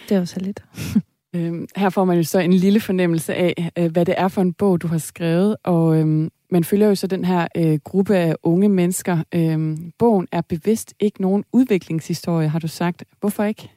[0.09, 0.64] Det var så lidt.
[1.37, 4.42] Øhm, her får man jo så en lille fornemmelse af, øh, hvad det er for
[4.42, 8.16] en bog, du har skrevet, og øhm, man følger jo så den her øh, gruppe
[8.16, 9.22] af unge mennesker.
[9.35, 13.05] Øhm, bogen er bevidst ikke nogen udviklingshistorie, har du sagt.
[13.20, 13.70] Hvorfor ikke?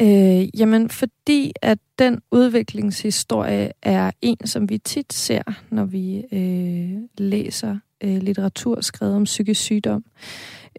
[0.00, 7.02] Øh, jamen, fordi at den udviklingshistorie er en, som vi tit ser, når vi øh,
[7.18, 10.04] læser øh, litteratur skrevet om psykisk sygdom.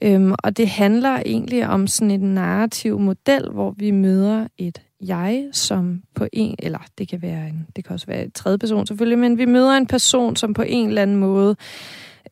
[0.02, 5.50] Øhm, og det handler egentlig om sådan en narrativ model, hvor vi møder et jeg,
[5.52, 8.88] som på en, eller det kan være en, det kan også være en tredje person
[8.88, 11.56] selvfølgelig, men vi møder en person, som på en eller anden måde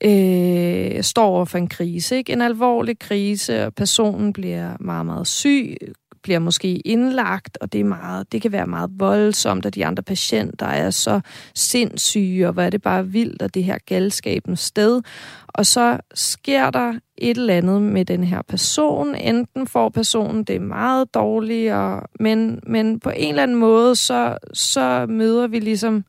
[0.03, 2.34] øh, står over for en krise, ikke?
[2.34, 5.77] En alvorlig krise, og personen bliver meget, meget syg,
[6.23, 10.03] bliver måske indlagt, og det, er meget, det kan være meget voldsomt, at de andre
[10.03, 11.21] patienter er så
[11.55, 15.01] sindssyge, og hvor er det bare vildt, og det her galskabens sted.
[15.47, 19.15] Og så sker der et eller andet med den her person.
[19.15, 25.05] Enten får personen det meget dårligere, men, men på en eller anden måde, så, så
[25.10, 26.03] møder vi ligesom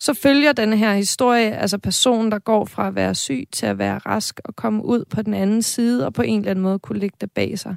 [0.00, 3.78] så følger den her historie, altså personen, der går fra at være syg til at
[3.78, 6.78] være rask og komme ud på den anden side og på en eller anden måde
[6.78, 7.76] kunne lægge det bag sig.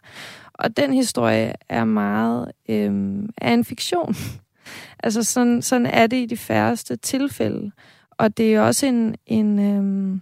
[0.53, 4.15] Og den historie er meget øh, er en fiktion.
[5.03, 7.71] altså sådan, sådan er det i de færreste tilfælde.
[8.11, 10.19] Og det er også en, en øh,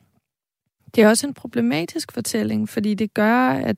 [0.96, 3.78] det er også en problematisk fortælling, fordi det gør, at,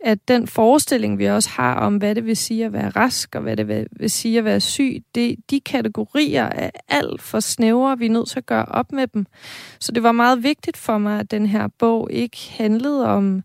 [0.00, 3.42] at den forestilling, vi også har om, hvad det vil sige at være rask, og
[3.42, 7.98] hvad det vil, vil sige at være syg, det, de kategorier er alt for snævre,
[7.98, 9.26] vi er nødt til at gøre op med dem.
[9.80, 13.42] Så det var meget vigtigt for mig, at den her bog ikke handlede om,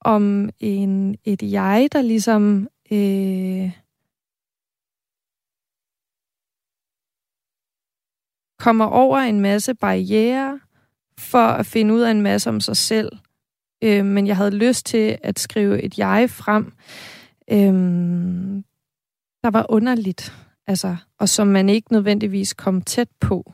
[0.00, 2.68] om en, et jeg, der ligesom...
[2.92, 3.70] Øh,
[8.58, 10.60] kommer over en masse barriere
[11.22, 13.12] for at finde ud af en masse om sig selv.
[13.84, 16.72] Øh, men jeg havde lyst til at skrive et jeg frem,
[17.50, 17.74] øh,
[19.42, 20.32] der var underligt,
[20.66, 23.52] altså, og som man ikke nødvendigvis kom tæt på,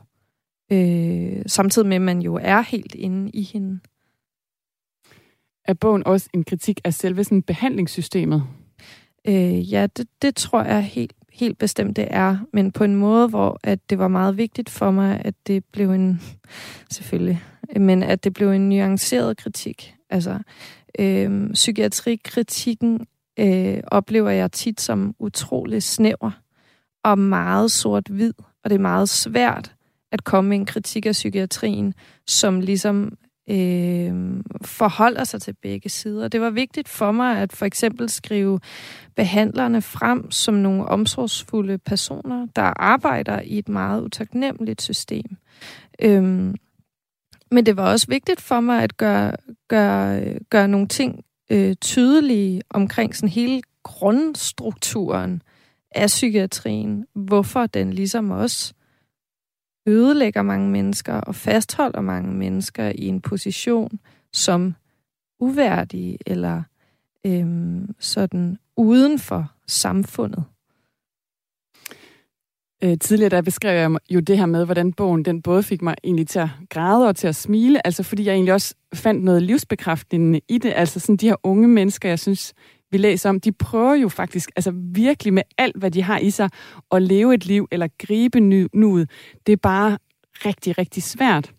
[0.71, 3.79] øh, samtidig med, at man jo er helt inde i hende
[5.69, 8.43] er bogen også en kritik af selve sådan behandlingssystemet?
[9.27, 12.37] Øh, ja, det, det tror jeg helt, helt bestemt, det er.
[12.53, 15.91] Men på en måde, hvor at det var meget vigtigt for mig, at det blev
[15.91, 16.21] en,
[16.91, 17.41] selvfølgelig,
[17.75, 19.95] men at det blev en nuanceret kritik.
[20.09, 20.39] Altså,
[20.99, 23.07] øh, psykiatrikritikken
[23.39, 26.31] øh, oplever jeg tit som utrolig snæver
[27.03, 28.33] og meget sort-hvid.
[28.63, 29.75] Og det er meget svært
[30.11, 31.93] at komme med en kritik af psykiatrien,
[32.27, 33.17] som ligesom
[33.49, 36.27] øh, forholder sig til begge sider.
[36.27, 38.59] Det var vigtigt for mig at for eksempel skrive
[39.15, 45.37] behandlerne frem som nogle omsorgsfulde personer, der arbejder i et meget utaknemmeligt system.
[46.01, 46.53] Øh,
[47.51, 49.31] men det var også vigtigt for mig at gøre,
[49.67, 55.41] gøre, gøre nogle ting øh, tydelige omkring sådan hele grundstrukturen
[55.91, 57.05] af psykiatrien.
[57.13, 58.73] Hvorfor den ligesom også
[59.85, 63.99] ødelægger mange mennesker og fastholder mange mennesker i en position
[64.33, 64.75] som
[65.39, 66.63] uværdige eller
[67.25, 70.43] øhm, sådan uden for samfundet.
[72.83, 75.95] Øh, tidligere der beskrev jeg jo det her med, hvordan bogen den både fik mig
[76.03, 79.43] egentlig til at græde og til at smile, altså fordi jeg egentlig også fandt noget
[79.43, 82.53] livsbekræftende i det, altså sådan de her unge mennesker, jeg synes,
[82.91, 86.29] vi læser om, de prøver jo faktisk altså virkelig med alt, hvad de har i
[86.29, 86.49] sig,
[86.91, 88.39] at leve et liv eller gribe
[88.73, 89.09] nuet.
[89.47, 89.97] Det er bare
[90.45, 91.51] rigtig, rigtig svært.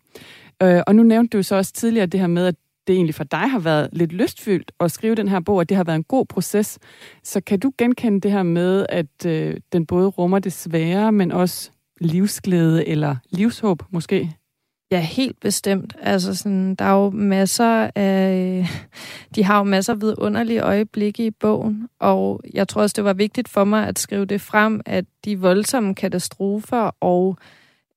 [0.63, 2.55] Øh, og nu nævnte du så også tidligere det her med, at
[2.87, 5.77] det egentlig for dig har været lidt lystfyldt at skrive den her bog, at det
[5.77, 6.79] har været en god proces.
[7.23, 11.31] Så kan du genkende det her med, at øh, den både rummer det svære, men
[11.31, 14.35] også livsglæde eller livshåb måske?
[14.91, 15.95] Ja, helt bestemt.
[16.01, 18.67] Altså sådan, der er jo masser af...
[19.35, 23.13] De har jo masser af vidunderlige øjeblikke i bogen, og jeg tror også, det var
[23.13, 27.37] vigtigt for mig at skrive det frem, at de voldsomme katastrofer og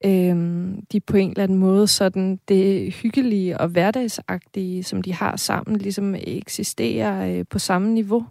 [0.04, 5.36] øhm, de på en eller anden måde sådan det hyggelige og hverdagsagtige, som de har
[5.36, 8.26] sammen, ligesom eksisterer øh, på samme niveau.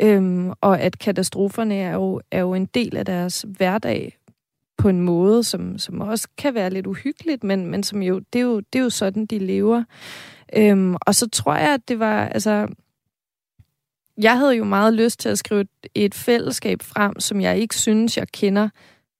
[0.00, 4.16] Øhm, og at katastroferne er jo, er jo en del af deres hverdag,
[4.80, 8.38] på en måde, som, som også kan være lidt uhyggeligt, men, men som jo det,
[8.38, 9.84] er jo, det er jo sådan, de lever.
[10.56, 12.68] Øhm, og så tror jeg, at det var, altså,
[14.18, 17.76] jeg havde jo meget lyst til at skrive et, et fællesskab frem, som jeg ikke
[17.76, 18.68] synes, jeg kender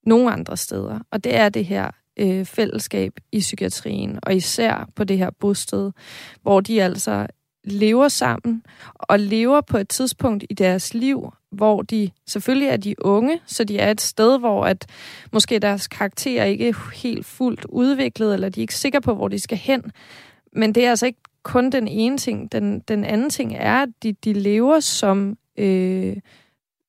[0.06, 0.98] nogen andre steder.
[1.10, 5.92] Og det er det her øh, fællesskab i psykiatrien, og især på det her bosted,
[6.42, 7.26] hvor de altså
[7.64, 8.62] lever sammen
[8.94, 13.64] og lever på et tidspunkt i deres liv, hvor de selvfølgelig er de unge, så
[13.64, 14.86] de er et sted, hvor at
[15.32, 19.28] måske deres karakter ikke er helt fuldt udviklet, eller de er ikke sikre på, hvor
[19.28, 19.92] de skal hen.
[20.52, 22.52] Men det er altså ikke kun den ene ting.
[22.52, 26.16] Den, den anden ting er, at de, de lever som øh,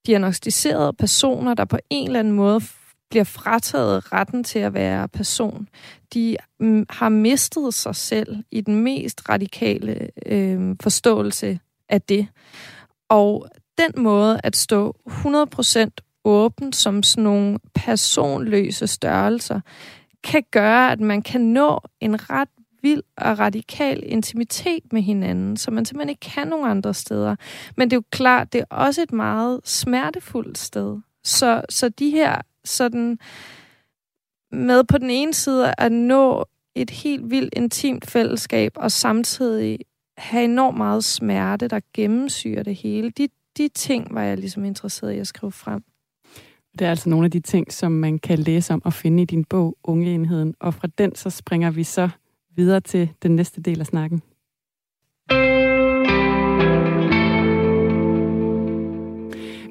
[0.06, 2.62] diagnostiserede personer, der på en eller anden måde
[3.12, 5.68] bliver frataget retten til at være person.
[6.14, 12.28] De mm, har mistet sig selv i den mest radikale øh, forståelse af det.
[13.10, 13.48] Og
[13.78, 15.90] den måde at stå 100%
[16.24, 19.60] åben som sådan nogle personløse størrelser,
[20.24, 22.50] kan gøre, at man kan nå en ret
[22.82, 27.36] vild og radikal intimitet med hinanden, som man simpelthen ikke kan nogen andre steder.
[27.78, 31.00] Men det er jo klart, det er også et meget smertefuldt sted.
[31.24, 33.20] Så, så de her sådan
[34.52, 36.46] med på den ene side at nå
[36.76, 39.80] et helt vildt intimt fællesskab, og samtidig
[40.18, 43.10] have enormt meget smerte, der gennemsyrer det hele.
[43.10, 45.84] De, de ting var jeg ligesom interesseret i at skrive frem.
[46.80, 49.26] Det er altså nogle af de ting, som man kan læse om og finde i
[49.26, 50.56] din bog, Ungeenheden.
[50.60, 52.10] Og fra den så springer vi så
[52.56, 54.22] videre til den næste del af snakken.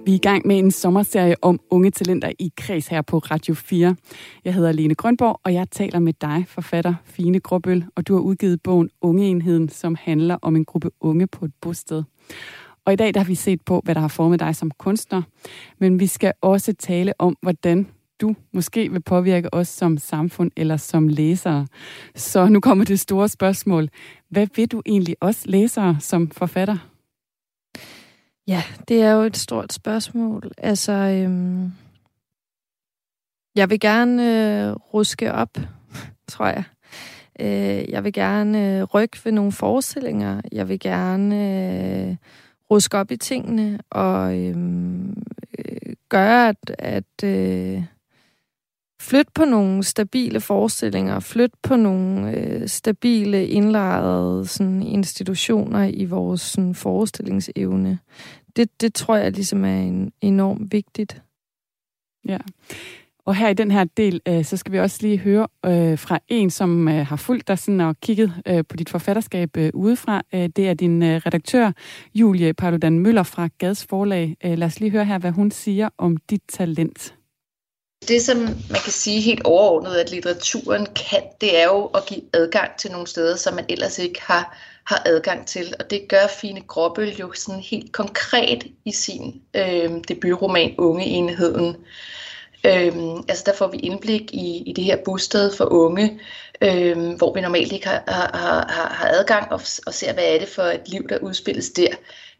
[0.04, 3.54] Vi er i gang med en sommerserie om unge talenter i kreds her på Radio
[3.54, 3.96] 4.
[4.44, 8.20] Jeg hedder Lene Grønborg, og jeg taler med dig, forfatter Fine Gråbøl, og du har
[8.20, 12.02] udgivet bogen Ungeenheden, som handler om en gruppe unge på et bosted.
[12.84, 15.22] Og i dag der har vi set på, hvad der har formet dig som kunstner,
[15.78, 17.86] men vi skal også tale om, hvordan
[18.20, 21.66] du måske vil påvirke os som samfund eller som læsere.
[22.14, 23.88] Så nu kommer det store spørgsmål.
[24.30, 26.89] Hvad vil du egentlig også læsere som forfatter?
[28.50, 30.50] Ja, det er jo et stort spørgsmål.
[30.58, 31.72] Altså, øhm,
[33.54, 35.58] jeg vil gerne øh, ruske op,
[36.32, 36.64] tror jeg.
[37.40, 40.40] Øh, jeg vil gerne øh, rykke ved nogle forestillinger.
[40.52, 41.34] Jeg vil gerne
[42.08, 42.16] øh,
[42.70, 45.22] ruske op i tingene og øhm,
[45.58, 47.84] øh, gøre, at, at øh,
[49.00, 56.40] flytte på nogle stabile forestillinger, flytte på nogle øh, stabile, indlejrede sådan, institutioner i vores
[56.40, 57.98] sådan, forestillingsevne.
[58.56, 61.22] Det, det tror jeg ligesom er en, enormt vigtigt.
[62.28, 62.38] Ja.
[63.24, 66.18] Og her i den her del, øh, så skal vi også lige høre øh, fra
[66.28, 70.22] en, som øh, har fulgt dig sådan og kigget øh, på dit forfatterskab øh, udefra.
[70.34, 71.72] Øh, det er din øh, redaktør,
[72.14, 74.36] Julie Paludan Møller fra Gads Forlag.
[74.44, 77.14] Øh, lad os lige høre her, hvad hun siger om dit talent.
[78.08, 82.20] Det, som man kan sige helt overordnet, at litteraturen kan, det er jo at give
[82.32, 85.74] adgang til nogle steder, som man ellers ikke har, har adgang til.
[85.80, 91.76] Og det gør Fine Gråbøl jo sådan helt konkret i sin øh, debutroman Ungeenheden.
[92.66, 92.92] Øh,
[93.28, 96.20] altså der får vi indblik i, i det her bosted for unge,
[96.60, 100.38] øh, hvor vi normalt ikke har, har, har, har adgang og, og ser, hvad er
[100.38, 101.94] det for et liv, der udspilles der.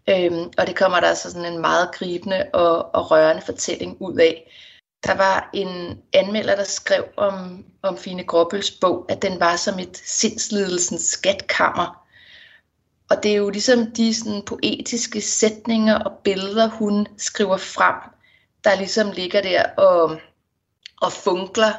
[0.09, 4.19] Øhm, og det kommer der altså sådan en meget gribende og, og rørende fortælling ud
[4.19, 4.53] af.
[5.05, 9.79] Der var en anmelder, der skrev om, om Fine Gråbøls bog, at den var som
[9.79, 12.00] et sindslidelsens skatkammer.
[13.11, 17.95] Og det er jo ligesom de sådan, poetiske sætninger og billeder, hun skriver frem,
[18.65, 20.21] der ligesom ligger der og,
[21.01, 21.73] og funkler,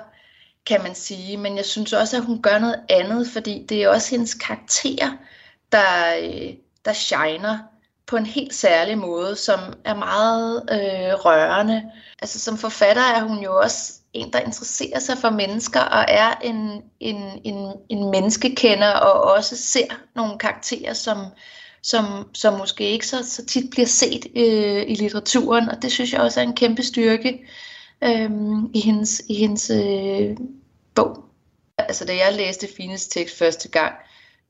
[0.65, 1.37] kan man sige.
[1.37, 5.17] Men jeg synes også, at hun gør noget andet, fordi det er også hendes karakter,
[5.71, 6.53] der, øh,
[6.85, 7.59] der shiner
[8.05, 11.91] på en helt særlig måde, som er meget øh, rørende.
[12.21, 16.33] Altså som forfatter er hun jo også en, der interesserer sig for mennesker og er
[16.43, 21.17] en, en, en, en menneskekender og også ser nogle karakterer, som,
[21.81, 26.13] som, som måske ikke så, så tit bliver set øh, i litteraturen, og det synes
[26.13, 27.45] jeg også er en kæmpe styrke
[28.03, 28.29] øh,
[28.73, 30.37] i hendes, i hendes øh,
[30.95, 31.25] bog.
[31.77, 33.93] Altså da jeg læste Fines tekst første gang,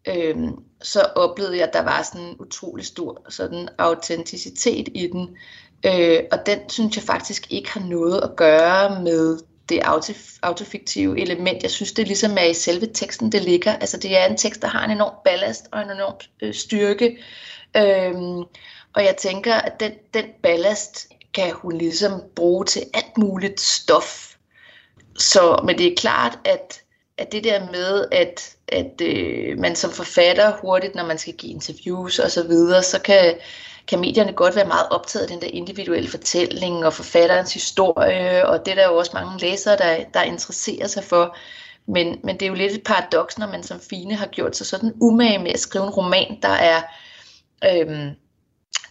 [0.08, 0.38] øh,
[0.82, 5.30] så oplevede jeg, at der var sådan en utrolig stor sådan autenticitet i den.
[5.86, 9.40] Øh, og den synes jeg faktisk ikke har noget at gøre med
[9.72, 9.82] det
[10.42, 11.64] autofiktive element.
[11.64, 13.76] Jeg synes, det ligesom er i selve teksten, det ligger.
[13.76, 17.18] Altså det er en tekst, der har en enorm ballast og en enorm øh, styrke.
[17.78, 18.44] Øhm,
[18.94, 24.36] og jeg tænker, at den, den ballast kan hun ligesom bruge til alt muligt stof.
[25.18, 26.82] Så, men det er klart, at
[27.22, 31.52] at det der med, at, at øh, man som forfatter hurtigt, når man skal give
[31.54, 33.36] interviews og så videre, så kan,
[33.88, 38.66] kan medierne godt være meget optaget af den der individuelle fortælling og forfatterens historie, og
[38.66, 41.36] det er der jo også mange læsere, der, der interesserer sig for.
[41.88, 44.66] Men, men det er jo lidt et paradoks, når man som Fine har gjort sig
[44.66, 46.82] sådan umage med at skrive en roman, der er,
[47.66, 48.10] øhm,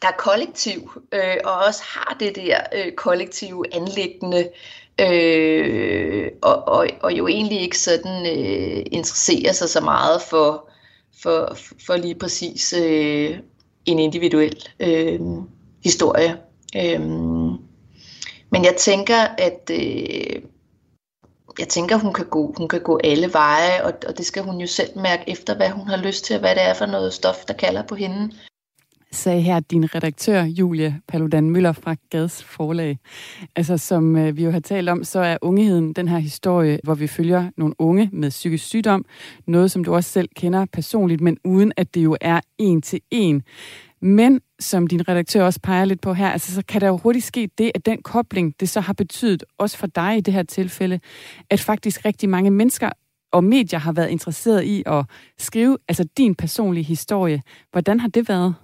[0.03, 4.49] der er kollektiv, øh, og også har det der øh, kollektive anlæggende,
[5.01, 10.71] øh, og, og, og jo egentlig ikke sådan øh, interesserer sig så meget for,
[11.23, 11.57] for,
[11.87, 13.39] for lige præcis øh,
[13.87, 15.21] en individuel øh,
[15.85, 16.39] historie.
[16.77, 17.01] Øh,
[18.51, 20.43] men jeg tænker, at øh,
[21.59, 24.61] jeg tænker, hun kan gå, hun kan gå alle veje, og, og det skal hun
[24.61, 27.13] jo selv mærke efter, hvad hun har lyst til, og hvad det er for noget
[27.13, 28.33] stof, der kalder på hende
[29.13, 32.99] sagde her din redaktør, Julie Paludan Møller fra Gads Forlag.
[33.57, 36.95] Altså, som øh, vi jo har talt om, så er ungeheden den her historie, hvor
[36.95, 39.05] vi følger nogle unge med psykisk sygdom.
[39.47, 43.01] Noget, som du også selv kender personligt, men uden at det jo er en til
[43.11, 43.43] en.
[44.03, 47.25] Men som din redaktør også peger lidt på her, altså, så kan der jo hurtigt
[47.25, 50.43] ske det, at den kobling, det så har betydet, også for dig i det her
[50.43, 51.01] tilfælde,
[51.51, 52.91] at faktisk rigtig mange mennesker
[53.33, 55.05] og medier har været interesseret i at
[55.39, 57.43] skrive altså din personlige historie.
[57.73, 58.55] Hvordan har det været?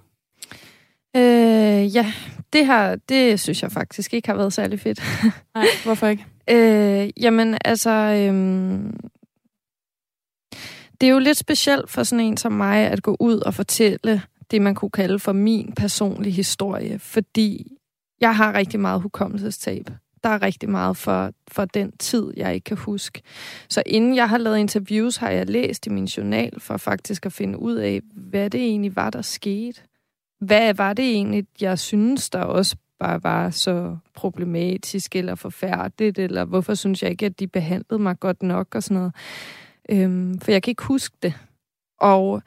[1.15, 2.13] Øh, ja,
[2.53, 5.01] det her, det synes jeg faktisk ikke har været særlig fedt.
[5.55, 6.25] Nej, hvorfor ikke?
[6.49, 7.89] øh, jamen, altså...
[7.89, 8.97] Øhm,
[11.01, 14.21] det er jo lidt specielt for sådan en som mig at gå ud og fortælle
[14.51, 17.77] det, man kunne kalde for min personlige historie, fordi
[18.21, 19.89] jeg har rigtig meget hukommelsestab.
[20.23, 23.21] Der er rigtig meget for, for den tid, jeg ikke kan huske.
[23.69, 27.33] Så inden jeg har lavet interviews, har jeg læst i min journal for faktisk at
[27.33, 29.81] finde ud af, hvad det egentlig var, der skete
[30.39, 36.45] hvad var det egentlig, jeg synes, der også bare var så problematisk eller forfærdeligt, eller
[36.45, 39.13] hvorfor synes jeg ikke, at de behandlede mig godt nok og sådan noget.
[39.89, 41.33] Øhm, for jeg kan ikke huske det.
[41.99, 42.41] Og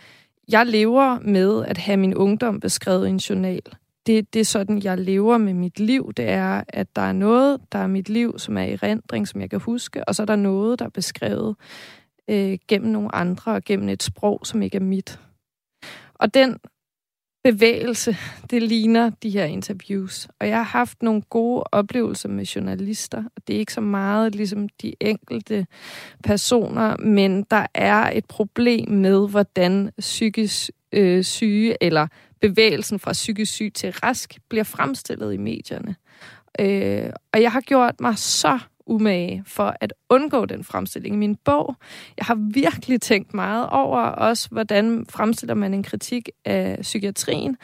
[0.49, 3.62] jeg lever med at have min ungdom beskrevet i en journal.
[4.07, 6.12] Det, det er sådan, jeg lever med mit liv.
[6.16, 9.41] Det er, at der er noget, der er mit liv, som er i rendring, som
[9.41, 11.57] jeg kan huske, og så er der noget, der er beskrevet
[12.28, 15.20] øh, gennem nogle andre og gennem et sprog, som ikke er mit.
[16.14, 16.59] Og den
[17.45, 18.16] bevægelse,
[18.51, 20.28] det ligner de her interviews.
[20.41, 24.34] Og jeg har haft nogle gode oplevelser med journalister, og det er ikke så meget
[24.34, 25.66] ligesom de enkelte
[26.24, 32.07] personer, men der er et problem med, hvordan psykisk øh, syge eller
[32.41, 35.97] bevægelsen fra psykisk syg til rask bliver fremstillet i medierne.
[36.61, 38.59] Øh, og jeg har gjort mig så
[38.91, 41.76] umage for at undgå den fremstilling i min bog.
[42.16, 47.57] Jeg har virkelig tænkt meget over også, hvordan fremstiller man en kritik af psykiatrien.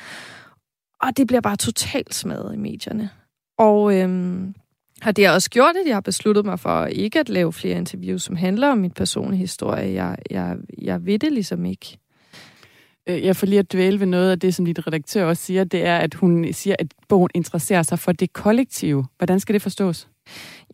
[1.02, 3.10] Og det bliver bare totalt smadret i medierne.
[3.58, 4.54] Og øhm,
[5.02, 7.78] har det har også gjort, at jeg har besluttet mig for ikke at lave flere
[7.78, 10.04] interviews, som handler om mit personlige historie.
[10.04, 11.98] Jeg, jeg, jeg ved det ligesom ikke.
[13.06, 15.64] Øh, jeg får lige at dvæle ved noget af det, som dit redaktør også siger,
[15.64, 19.06] det er, at hun siger, at bogen interesserer sig for det kollektive.
[19.18, 20.08] Hvordan skal det forstås?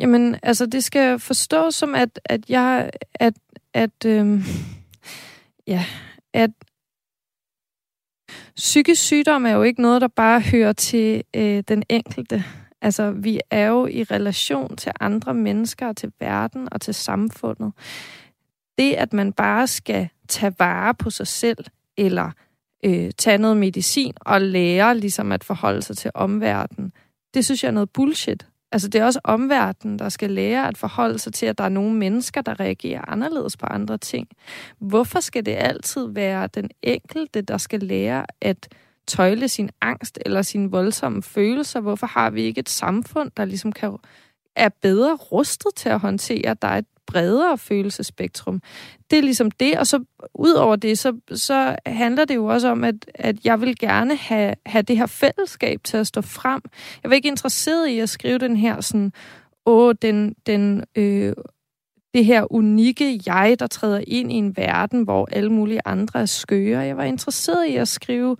[0.01, 3.35] Jamen, altså, det skal forstås som, at, at jeg, at,
[3.75, 4.43] at, øhm,
[5.67, 5.85] ja,
[6.33, 6.51] at
[8.57, 12.45] psykisk sygdom er jo ikke noget, der bare hører til øh, den enkelte.
[12.81, 17.73] Altså, vi er jo i relation til andre mennesker, til verden og til samfundet.
[18.79, 21.65] Det, at man bare skal tage vare på sig selv,
[21.97, 22.31] eller
[22.85, 26.93] øh, tage noget medicin og lære ligesom at forholde sig til omverdenen,
[27.35, 28.47] det synes jeg er noget bullshit.
[28.73, 31.69] Altså det er også omverdenen, der skal lære at forholde sig til, at der er
[31.69, 34.29] nogle mennesker, der reagerer anderledes på andre ting.
[34.79, 38.69] Hvorfor skal det altid være den enkelte, der skal lære at
[39.07, 41.81] tøjle sin angst eller sine voldsomme følelser?
[41.81, 43.97] Hvorfor har vi ikke et samfund, der ligesom kan
[44.57, 48.63] er bedre rustet til at håndtere, at der er et bredere følelsespektrum.
[49.11, 52.69] Det er ligesom det, og så ud over det, så, så handler det jo også
[52.69, 56.63] om, at, at jeg vil gerne have, have det her fællesskab til at stå frem.
[57.03, 59.13] Jeg var ikke interesseret i at skrive den her sådan,
[59.67, 61.33] åh, den, den øh,
[62.15, 66.27] det her unikke jeg, der træder ind i en verden, hvor alle mulige andre er
[66.27, 66.81] skøre.
[66.81, 68.37] Jeg var interesseret i at skrive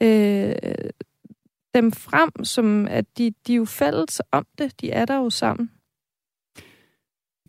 [0.00, 0.54] øh,
[1.74, 4.80] dem frem, som at de, de er jo fælles om det.
[4.80, 5.70] De er der jo sammen.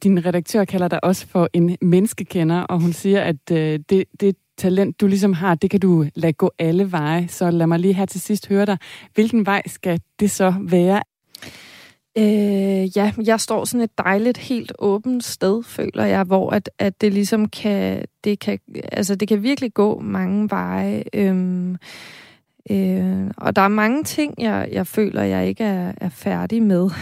[0.04, 4.36] Din redaktør kalder dig også for en menneskekender, og hun siger, at øh, det, det
[4.58, 7.28] talent, du ligesom har, det kan du lade gå alle veje.
[7.28, 8.78] Så lad mig lige her til sidst høre dig.
[9.14, 11.02] Hvilken vej skal det så være?
[12.18, 17.02] Øh, ja, jeg står sådan et dejligt, helt åbent sted, føler jeg, hvor at, at
[17.02, 18.60] det ligesom kan, det kan,
[18.92, 21.04] altså det kan virkelig gå mange veje.
[21.14, 21.78] Øhm,
[22.72, 26.90] øh, og der er mange ting, jeg, jeg føler, jeg ikke er, er færdig med.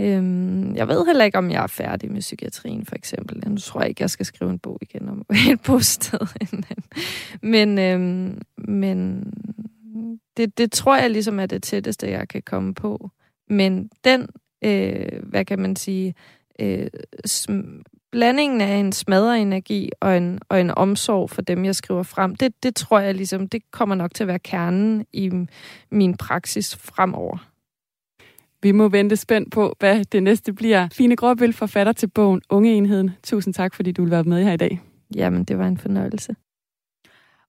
[0.00, 3.42] Øhm, jeg ved heller ikke, om jeg er færdig med psykiatrien, for eksempel.
[3.50, 6.26] Nu tror jeg ikke, jeg skal skrive en bog igen om et bosted.
[7.42, 9.24] men øhm, men
[10.36, 13.10] det, det tror jeg ligesom er det tætteste, jeg kan komme på.
[13.48, 14.28] Men den,
[14.64, 16.14] øh, hvad kan man sige,
[16.62, 16.86] øh,
[18.12, 22.62] blandingen af en smadrenergi og en, og en omsorg for dem, jeg skriver frem, det,
[22.62, 25.30] det tror jeg ligesom, det kommer nok til at være kernen i
[25.90, 27.48] min praksis fremover.
[28.62, 30.88] Vi må vente spændt på, hvad det næste bliver.
[30.92, 33.10] Fine Gråbøl, forfatter til bogen Unge Enheden.
[33.22, 34.80] Tusind tak, fordi du vil være med her i dag.
[35.14, 36.36] Jamen, det var en fornøjelse.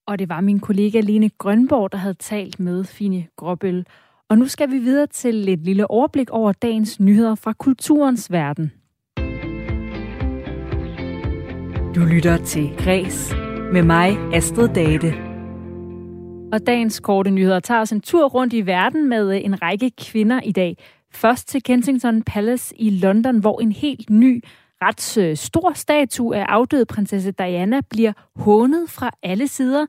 [0.07, 3.85] Og det var min kollega Lene Grønborg, der havde talt med Fine Gråbøl.
[4.29, 8.71] Og nu skal vi videre til et lille overblik over dagens nyheder fra kulturens verden.
[11.95, 13.35] Du lytter til Græs
[13.71, 15.13] med mig, Astrid Date.
[16.53, 19.91] Og dagens korte nyheder tager os en tur rundt i verden med øh, en række
[20.01, 20.77] kvinder i dag.
[21.11, 24.43] Først til Kensington Palace i London, hvor en helt ny,
[24.81, 29.85] ret øh, stor statue af afdøde prinsesse Diana bliver hånet fra alle sider.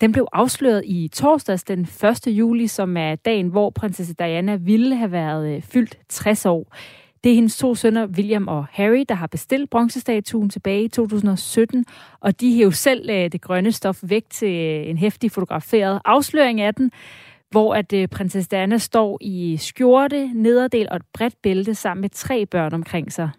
[0.00, 2.26] Den blev afsløret i torsdags den 1.
[2.26, 6.76] juli, som er dagen, hvor prinsesse Diana ville have været øh, fyldt 60 år.
[7.24, 11.84] Det er hendes to sønner, William og Harry, der har bestilt bronzestatuen tilbage i 2017,
[12.20, 16.60] og de hæver selv øh, det grønne stof væk til øh, en hæftig fotograferet afsløring
[16.60, 16.90] af den
[17.50, 22.10] hvor at øh, prinsesse Diana står i skjorte, nederdel og et bredt bælte sammen med
[22.10, 23.30] tre børn omkring sig.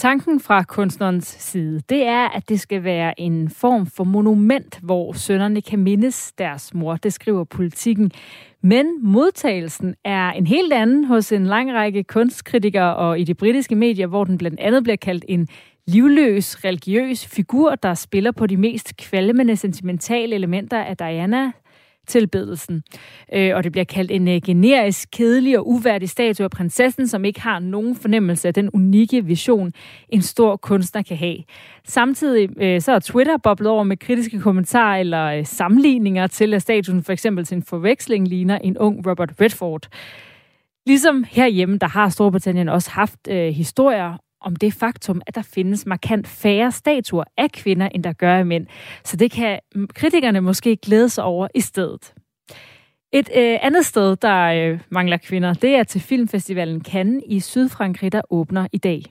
[0.00, 5.12] Tanken fra kunstnerens side, det er, at det skal være en form for monument, hvor
[5.12, 6.96] sønnerne kan mindes deres mor.
[6.96, 8.12] Det skriver politikken.
[8.62, 13.74] Men modtagelsen er en helt anden hos en lang række kunstkritikere og i de britiske
[13.74, 15.48] medier, hvor den blandt andet bliver kaldt en
[15.86, 21.52] livløs, religiøs figur, der spiller på de mest kvalmende, sentimentale elementer af Diana,
[22.10, 22.82] tilbedelsen.
[23.32, 27.24] Øh, og det bliver kaldt en øh, generisk, kedelig og uværdig statue af prinsessen, som
[27.24, 29.72] ikke har nogen fornemmelse af den unikke vision,
[30.08, 31.36] en stor kunstner kan have.
[31.84, 36.62] Samtidig øh, så er Twitter boblet over med kritiske kommentarer eller øh, sammenligninger til, at
[36.62, 39.88] statuen for eksempel til en forveksling ligner en ung Robert Redford.
[40.86, 45.86] Ligesom herhjemme, der har Storbritannien også haft øh, historier om det faktum, at der findes
[45.86, 48.66] markant færre statuer af kvinder, end der gør af mænd.
[49.04, 49.58] Så det kan
[49.94, 52.14] kritikerne måske glæde sig over i stedet.
[53.12, 58.12] Et øh, andet sted, der øh, mangler kvinder, det er til filmfestivalen Cannes i Sydfrankrig,
[58.12, 59.02] der åbner i dag.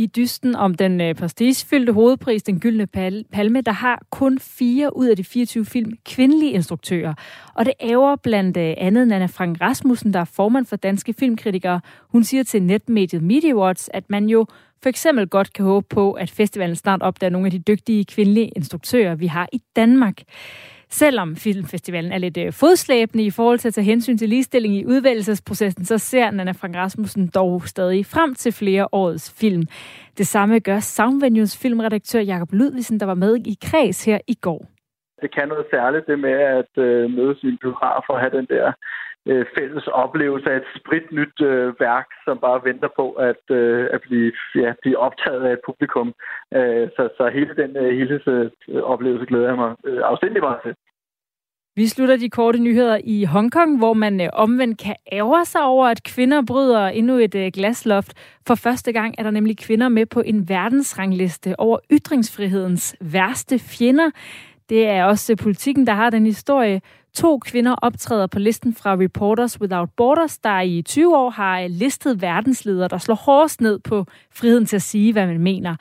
[0.00, 2.86] I dysten om den øh, prestigefyldte hovedpris, den gyldne
[3.32, 7.14] palme, der har kun fire ud af de 24 film kvindelige instruktører.
[7.54, 11.80] Og det æver blandt øh, andet Nana Frank Rasmussen, der er formand for danske filmkritikere.
[12.08, 14.46] Hun siger til netmediet Media Watch, at man jo
[14.82, 18.48] for eksempel godt kan håbe på, at festivalen snart opdager nogle af de dygtige kvindelige
[18.48, 20.22] instruktører, vi har i Danmark.
[20.90, 24.86] Selvom filmfestivalen er lidt øh, fodslæbende i forhold til at tage hensyn til ligestilling i
[24.86, 29.62] udvælgelsesprocessen, så ser Nana Frank Rasmussen dog stadig frem til flere årets film.
[30.18, 34.66] Det samme gør Soundvenues filmredaktør Jakob Ludvigsen, der var med i kreds her i går.
[35.22, 38.46] Det kan noget særligt, det med at øh, mødes i en biograf og have den
[38.46, 38.72] der
[39.28, 44.00] øh, fælles oplevelse af et spritnyt øh, værk, som bare venter på at, øh, at
[44.00, 46.14] blive, ja, blive optaget af et publikum.
[46.54, 50.74] Øh, så, så hele den øh, helhedsoplevelse glæder jeg mig øh, afstændig meget til.
[51.76, 55.86] Vi slutter de korte nyheder i Hongkong, hvor man øh, omvendt kan ære sig over,
[55.86, 58.12] at kvinder bryder endnu et øh, glasloft.
[58.46, 64.10] For første gang er der nemlig kvinder med på en verdensrangliste over ytringsfrihedens værste fjender.
[64.70, 66.80] Det er også politikken, der har den historie.
[67.14, 72.22] To kvinder optræder på listen fra Reporters Without Borders, der i 20 år har listet
[72.22, 75.76] verdensledere, der slår hårdest ned på friheden til at sige, hvad man mener.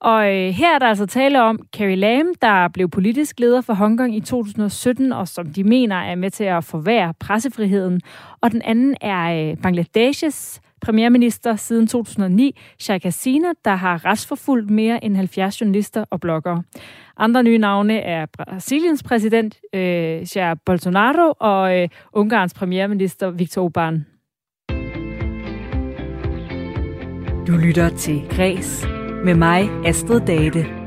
[0.00, 3.74] Og øh, her er der altså tale om Carrie Lam, der blev politisk leder for
[3.74, 8.00] Hongkong i 2017, og som de mener er med til at forvære pressefriheden.
[8.40, 15.04] Og den anden er øh, Bangladeshs premierminister siden 2009, Sheikh Hasina, der har retsforfulgt mere
[15.04, 16.62] end 70 journalister og bloggere.
[17.16, 24.18] Andre nye navne er Brasiliens præsident øh, Jair Bolsonaro og øh, Ungarns premierminister Viktor Orbán.
[27.46, 28.86] Du lytter til Græs
[29.24, 30.77] med mig, Astrid Date.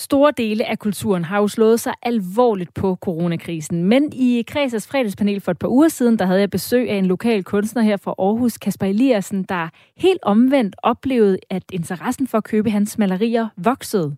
[0.00, 3.84] Store dele af kulturen har jo slået sig alvorligt på coronakrisen.
[3.84, 7.06] Men i Kredsers fredagspanel for et par uger siden, der havde jeg besøg af en
[7.06, 12.44] lokal kunstner her fra Aarhus, Kasper Eliassen, der helt omvendt oplevede, at interessen for at
[12.44, 14.16] købe hans malerier voksede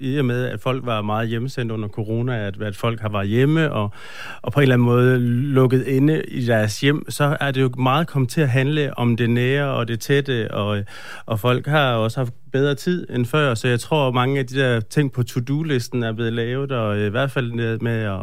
[0.00, 3.28] i og med, at folk var meget hjemmesendt under corona, at, at folk har været
[3.28, 3.90] hjemme og,
[4.42, 5.18] og på en eller anden måde
[5.54, 9.16] lukket inde i deres hjem, så er det jo meget kommet til at handle om
[9.16, 10.84] det nære og det tætte, og,
[11.26, 14.46] og folk har også haft bedre tid end før, så jeg tror, at mange af
[14.46, 18.20] de der ting på to-do-listen er blevet lavet, og øh, i hvert fald med at,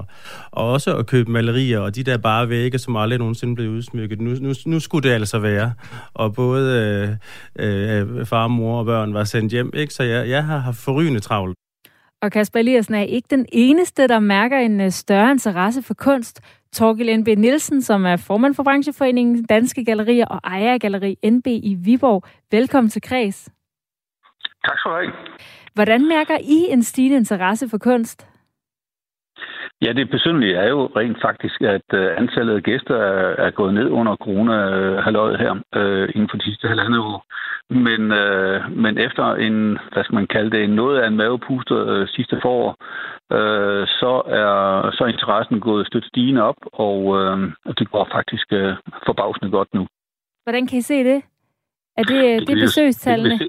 [0.51, 4.21] og også at købe malerier, og de der bare vægge, som aldrig nogensinde blev udsmykket.
[4.21, 5.73] Nu, nu, nu skulle det altså være.
[6.13, 7.19] Og både
[7.59, 9.93] øh, øh, far, mor og børn var sendt hjem, ikke?
[9.93, 11.55] så jeg, jeg har haft forrygende travlt.
[12.21, 16.41] Og Kasper Eliassen er ikke den eneste, der mærker en øh, større interesse for kunst.
[16.73, 21.47] Torgil NB Nielsen, som er formand for brancheforeningen Danske Gallerier og ejer af Galleri NB
[21.47, 22.23] i Viborg.
[22.51, 23.54] Velkommen til Kreds.
[24.65, 25.13] Tak skal du have.
[25.73, 28.27] Hvordan mærker I en stigende interesse for kunst?
[29.81, 33.73] Ja, det besynderlige er jo rent faktisk, at uh, antallet af gæster er, er gået
[33.73, 37.25] ned under corona-halvøjet her uh, inden for de sidste halvandet år.
[37.69, 42.01] Men, uh, men efter en, hvad skal man kalde det, en noget af en mavepuster
[42.01, 42.69] uh, sidste forår,
[43.35, 44.51] uh, så er
[44.91, 47.39] så er interessen gået stødt stigende op, og uh,
[47.79, 48.73] det går faktisk uh,
[49.05, 49.87] forbavsende godt nu.
[50.43, 51.21] Hvordan kan I se det?
[51.97, 53.39] Er det, det, det besøgstallene?
[53.39, 53.47] Det,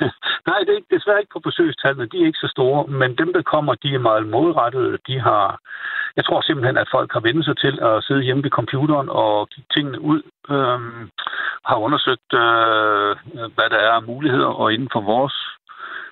[0.50, 2.10] Nej, det er desværre ikke på besøgstallene.
[2.12, 4.98] De er ikke så store, men dem, der kommer, de er meget målrettede.
[5.06, 5.60] De har,
[6.16, 9.48] jeg tror simpelthen, at folk har vendt sig til at sidde hjemme ved computeren og
[9.48, 10.22] kigge tingene ud.
[10.50, 11.10] Øhm,
[11.68, 13.10] har undersøgt, øh,
[13.54, 15.36] hvad der er af muligheder, og inden for vores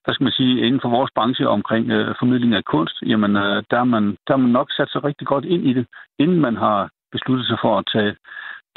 [0.07, 3.63] hvad skal man sige, inden for vores branche omkring øh, formidling af kunst, jamen øh,
[3.71, 5.87] der, har man, der har man nok sat sig rigtig godt ind i det,
[6.19, 8.17] inden man har besluttet sig for at tage,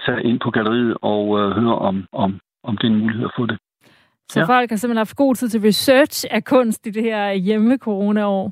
[0.05, 3.36] tage ind på galleriet og øh, høre om, om, om det er en mulighed at
[3.38, 3.57] få det.
[4.30, 4.46] Så ja.
[4.46, 8.52] folk har simpelthen haft god tid til research af kunst i det her hjemme-corona-år.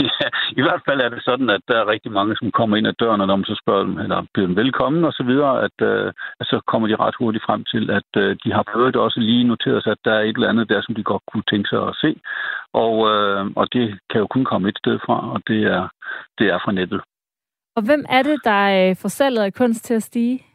[0.00, 0.28] Ja,
[0.60, 2.92] i hvert fald er det sådan, at der er rigtig mange, som kommer ind ad
[2.92, 5.76] døren, og når man så spørger dem, eller bliver dem velkommen og så videre, at,
[5.90, 9.20] øh, at så kommer de ret hurtigt frem til, at øh, de har prøvet også
[9.20, 11.68] lige noteret sig, at der er et eller andet der, som de godt kunne tænke
[11.68, 12.20] sig at se.
[12.72, 15.88] Og, øh, og det kan jo kun komme et sted fra, og det er,
[16.38, 17.00] det er fra nettet.
[17.76, 20.47] Og hvem er det, der får salget af kunst til at stige?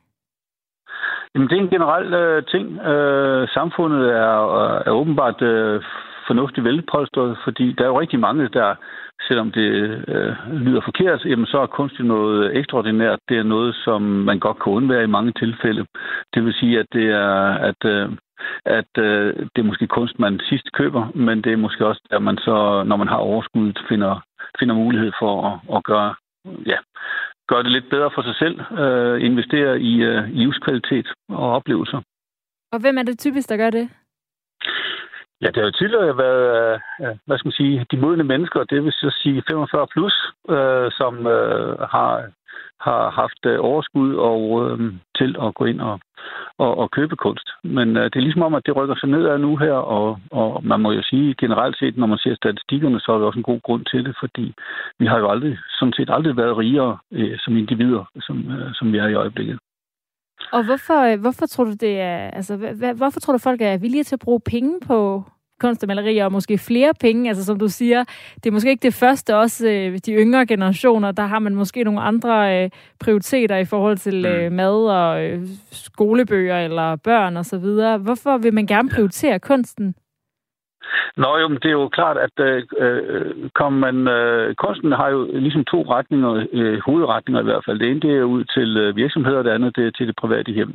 [1.35, 2.65] Jamen, det er en generel øh, ting.
[2.81, 5.81] Øh, samfundet er, øh, er åbenbart øh,
[6.27, 8.75] fornuftigt velpolstret, fordi der er jo rigtig mange, der,
[9.27, 9.69] selvom det
[10.07, 13.19] øh, lyder forkert, jamen, så er kunst noget ekstraordinært.
[13.29, 15.85] Det er noget, som man godt kan undvære i mange tilfælde.
[16.33, 17.37] Det vil sige, at det er,
[17.69, 18.09] at, øh,
[18.65, 22.21] at øh, det er måske kunst, man sidst køber, men det er måske også, at
[22.21, 24.23] man så, når man har overskud, finder,
[24.59, 26.15] finder mulighed for at, at gøre
[26.65, 26.77] ja,
[27.47, 32.01] gøre det lidt bedre for sig selv, øh, investere i øh, livskvalitet og oplevelser.
[32.71, 33.89] Og hvem er det typisk, der gør det?
[35.41, 38.83] Ja, det har jo tidligere været, øh, hvad skal man sige, de modne mennesker, det
[38.83, 40.15] vil så sige 45 plus,
[40.49, 42.31] øh, som øh, har
[42.79, 45.99] har haft øh, overskud og øh, til at gå ind og,
[46.57, 47.47] og, og købe kunst.
[47.63, 50.65] Men øh, det er ligesom om, at det rykker sig nedad nu her, og, og
[50.65, 53.51] man må jo sige generelt set, når man ser statistikkerne, så er der også en
[53.51, 54.53] god grund til det, fordi
[54.99, 58.93] vi har jo aldrig, sådan set aldrig været rigere øh, som individer, som, øh, som
[58.93, 59.59] vi er i øjeblikket.
[60.51, 62.53] Og hvorfor, øh, hvorfor tror du det er, altså,
[62.97, 65.23] hvorfor tror du folk er villige til at bruge penge på,
[65.59, 67.29] kunst og malerier, og måske flere penge.
[67.29, 68.03] Altså som du siger,
[68.35, 71.83] det er måske ikke det første, også øh, de yngre generationer, der har man måske
[71.83, 74.55] nogle andre øh, prioriteter i forhold til øh, mm.
[74.55, 77.97] mad og øh, skolebøger eller børn og så videre.
[77.97, 79.95] Hvorfor vil man gerne prioritere kunsten?
[81.17, 85.09] Nå jo, men det er jo klart, at øh, øh, kom man, øh, kunsten har
[85.09, 87.79] jo ligesom to retninger, øh, hovedretninger i hvert fald.
[87.79, 90.15] Det ene det er ud til øh, virksomheder, og det andet det er til det
[90.15, 90.73] private hjem.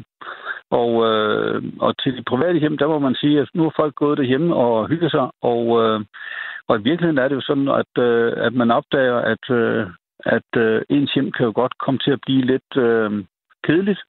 [0.71, 3.95] Og, øh, og til det private hjem, der må man sige, at nu har folk
[3.95, 6.01] gået derhjemme og hygget sig, og, øh,
[6.69, 9.87] og i virkeligheden er det jo sådan, at, øh, at man opdager, at, øh,
[10.27, 13.25] at øh, ens hjem kan jo godt komme til at blive lidt øh,
[13.65, 14.03] kedeligt,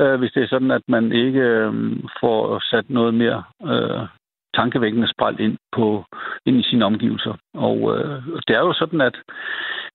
[0.00, 1.72] øh, hvis det er sådan, at man ikke øh,
[2.20, 3.42] får sat noget mere
[3.72, 4.06] øh,
[4.54, 6.04] tankevækkende spræl ind, på,
[6.46, 7.34] ind i sine omgivelser.
[7.54, 9.16] Og øh, det er jo sådan, at,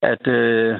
[0.01, 0.79] at, øh,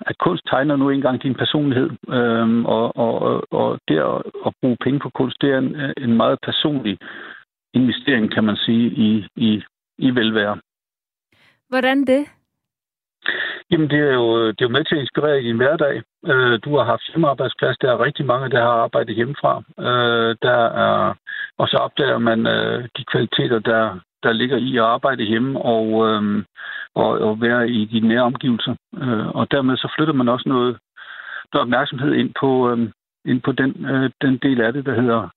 [0.00, 4.76] at kunst tegner nu engang din personlighed, øh, og, og, og det at, at bruge
[4.84, 6.98] penge på kunst, det er en, en meget personlig
[7.74, 9.62] investering, kan man sige, i, i,
[9.98, 10.58] i velvære.
[11.68, 12.26] Hvordan det?
[13.70, 16.02] Jamen, det er, jo, det er jo med til at inspirere i din hverdag.
[16.26, 17.76] Øh, du har haft hjemmearbejdsplads.
[17.78, 19.62] Der er rigtig mange, der har arbejdet hjemmefra.
[19.78, 21.14] Øh, der er,
[21.62, 25.86] og så opdager man øh, de kvaliteter, der, der ligger i at arbejde hjemme og,
[26.08, 26.44] øh,
[26.94, 28.74] og, og være i de nære omgivelser.
[29.02, 30.78] Øh, og dermed så flytter man også noget,
[31.52, 32.78] noget opmærksomhed ind på, øh,
[33.24, 33.70] ind på den,
[34.22, 35.28] den del af det, der hedder,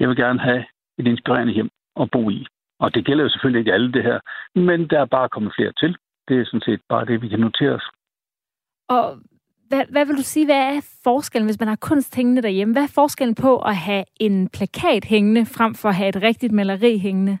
[0.00, 0.64] jeg vil gerne have
[0.98, 1.70] et inspirerende hjem
[2.00, 2.46] at bo i.
[2.80, 4.20] Og det gælder jo selvfølgelig ikke alle det her,
[4.54, 5.96] men der er bare kommet flere til.
[6.28, 7.88] Det er sådan set bare det, vi kan notere os.
[8.88, 9.18] Og
[9.72, 12.74] hvad, hvad vil du sige, hvad er forskellen, hvis man har kunst hængende derhjemme?
[12.74, 16.52] Hvad er forskellen på at have en plakat hængende, frem for at have et rigtigt
[16.52, 17.38] maleri hængende?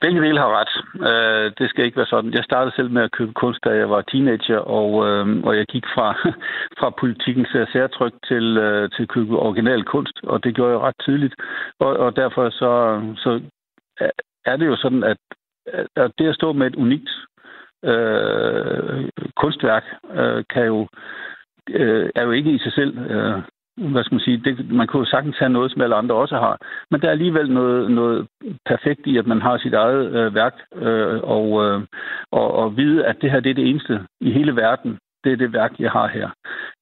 [0.00, 0.74] Begge dele har ret.
[1.10, 2.32] Øh, det skal ikke være sådan.
[2.32, 5.66] Jeg startede selv med at købe kunst, da jeg var teenager, og, øh, og jeg
[5.66, 6.08] gik fra,
[6.78, 11.00] fra politikens særtryk til, øh, til at købe original kunst, og det gjorde jeg ret
[11.04, 11.34] tidligt.
[11.80, 12.72] Og, og derfor så,
[13.16, 13.30] så
[14.44, 15.16] er det jo sådan, at,
[15.96, 17.10] at det at stå med et unikt
[17.84, 20.88] øh, kunstværk øh, kan jo,
[21.70, 23.42] øh, er jo ikke i sig selv øh,
[23.76, 26.36] hvad skal man sige, det, man kunne jo sagtens have noget, som alle andre også
[26.36, 26.58] har.
[26.90, 28.26] Men der er alligevel noget, noget
[28.66, 31.82] perfekt i, at man har sit eget øh, værk, øh, og, øh,
[32.30, 35.36] og, og vide, at det her det er det eneste i hele verden, det er
[35.36, 36.28] det værk, jeg har her.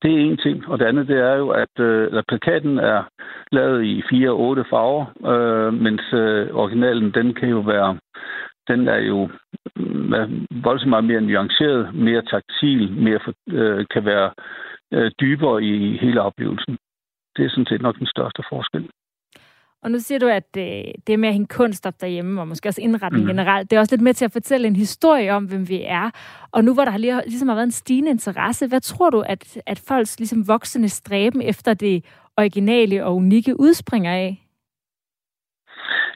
[0.03, 0.69] Det er en ting.
[0.69, 3.03] Og det andet, det er jo, at, øh, plakaten er
[3.53, 7.99] lavet i fire otte farver, øh, mens øh, originalen, den kan jo være,
[8.69, 9.29] den er jo
[10.65, 14.31] voldsomt meget mere nuanceret, mere taktil, mere øh, kan være
[14.93, 16.77] øh, dybere i hele oplevelsen.
[17.37, 18.89] Det er sådan set nok den største forskel.
[19.83, 22.69] Og nu siger du, at øh, det med at hænge kunst op derhjemme, og måske
[22.69, 23.29] også indretning mm.
[23.29, 26.11] generelt, det er også lidt med til at fortælle en historie om, hvem vi er.
[26.53, 29.59] Og nu hvor der lige, ligesom har været en stigende interesse, hvad tror du, at,
[29.67, 32.05] at folks ligesom voksende stræben efter det
[32.37, 34.42] originale og unikke udspringer af?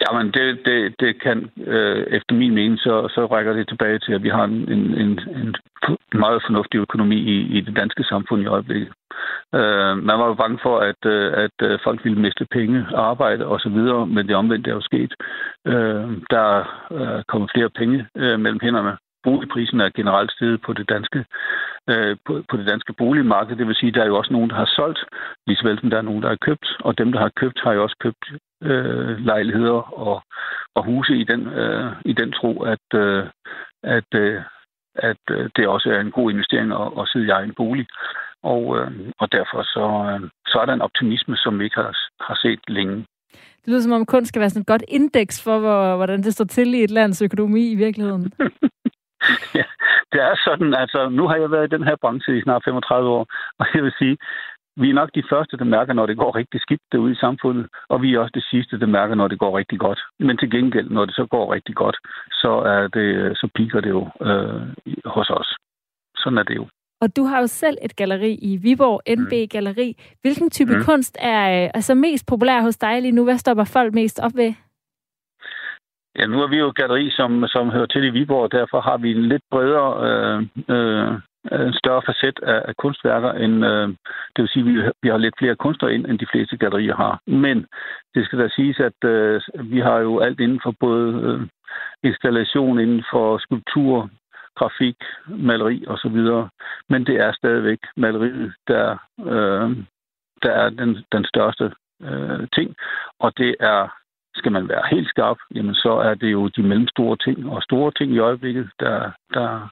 [0.03, 4.13] Jamen, det, det, det kan, øh, efter min mening, så, så rækker det tilbage til,
[4.13, 5.57] at vi har en, en, en, en
[6.15, 8.93] meget fornuftig økonomi i, i det danske samfund i øjeblikket.
[9.55, 13.47] Øh, man var jo bange for, at, øh, at øh, folk ville miste penge, arbejde
[13.47, 13.79] osv.,
[14.15, 15.15] men det omvendte er jo sket.
[15.67, 16.49] Øh, der
[16.91, 18.97] øh, er kommet flere penge øh, mellem hænderne
[19.29, 21.21] boligprisen er generelt steget på det danske
[21.93, 23.57] øh, på, på det danske boligmarked.
[23.57, 25.01] Det vil sige, at der er jo også nogen, der har solgt,
[25.47, 26.67] lige vel som der er nogen, der har købt.
[26.87, 28.25] Og dem, der har købt, har jo også købt
[28.63, 30.23] øh, lejligheder og,
[30.77, 33.25] og huse i den, øh, i den tro, at, øh,
[33.83, 34.43] at, øh,
[34.95, 37.87] at øh, det også er en god investering at, at sidde i egen bolig.
[38.43, 41.97] Og, øh, og derfor så, øh, så er der en optimisme, som vi ikke har,
[42.21, 42.97] har set længe.
[43.63, 46.33] Det lyder som om kunst skal være sådan et godt indeks for, hvor, hvordan det
[46.33, 48.33] står til i et lands økonomi i virkeligheden.
[49.59, 49.65] ja,
[50.13, 53.09] det er sådan, altså nu har jeg været i den her branche i snart 35
[53.09, 53.27] år,
[53.61, 54.17] og jeg vil sige,
[54.83, 57.67] vi er nok de første, der mærker, når det går rigtig skidt derude i samfundet,
[57.89, 60.01] og vi er også de sidste, der mærker, når det går rigtig godt.
[60.19, 61.97] Men til gengæld, når det så går rigtig godt,
[62.33, 64.63] så, er det, så piker det jo øh,
[65.05, 65.57] hos os.
[66.17, 66.67] Sådan er det jo.
[67.01, 69.49] Og du har jo selv et galeri i Viborg, NB mm.
[69.51, 69.97] Galeri.
[70.23, 70.85] Hvilken type mm.
[70.85, 73.25] kunst er altså mest populær hos dig lige nu?
[73.25, 74.55] Hvad stopper folk mest op ved?
[76.19, 78.81] Ja, nu er vi jo et galeri, som, som hører til i Viborg, og derfor
[78.81, 80.39] har vi en lidt bredere, øh,
[80.75, 81.13] øh,
[81.67, 83.89] en større facet af, af kunstværker, end, øh,
[84.33, 86.97] det vil sige, at vi, vi har lidt flere kunstnere ind, end de fleste gallerier
[86.97, 87.21] har.
[87.27, 87.67] Men
[88.15, 91.41] det skal da siges, at øh, vi har jo alt inden for både øh,
[92.03, 94.11] installation, inden for skulptur,
[94.55, 94.97] grafik,
[95.29, 96.19] maleri osv.
[96.89, 99.77] Men det er stadigvæk maleriet, der, øh,
[100.43, 102.77] der er den, den største øh, ting,
[103.21, 103.89] og det er
[104.37, 107.93] skal man være helt skarp, jamen så er det jo de mellemstore ting og store
[107.99, 109.69] ting i øjeblikket, der, der,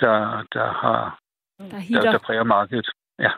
[0.00, 1.18] der, der har
[1.58, 2.88] der, der, der præger markedet.
[3.18, 3.30] Ja.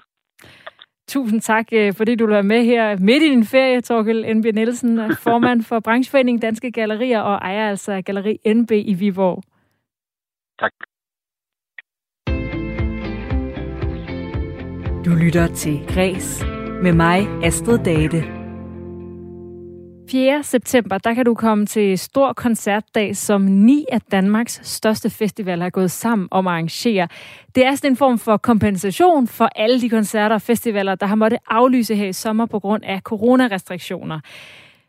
[1.09, 5.17] Tusind tak, øh, fordi du er med her midt i din ferie, Torkel NB Nielsen,
[5.17, 9.43] formand for Brancheforeningen Danske Gallerier og ejer altså af Galleri NB i Viborg.
[10.61, 10.73] Tak.
[15.05, 16.45] Du lytter til Græs
[16.83, 18.42] med mig, Astrid Date.
[20.13, 20.43] 4.
[20.43, 25.71] september, der kan du komme til stor koncertdag, som ni af Danmarks største festivaler er
[25.71, 27.09] gået sammen om at arrangere.
[27.55, 31.15] Det er sådan en form for kompensation for alle de koncerter og festivaler, der har
[31.15, 34.21] måttet aflyse her i sommer på grund af coronarestriktioner.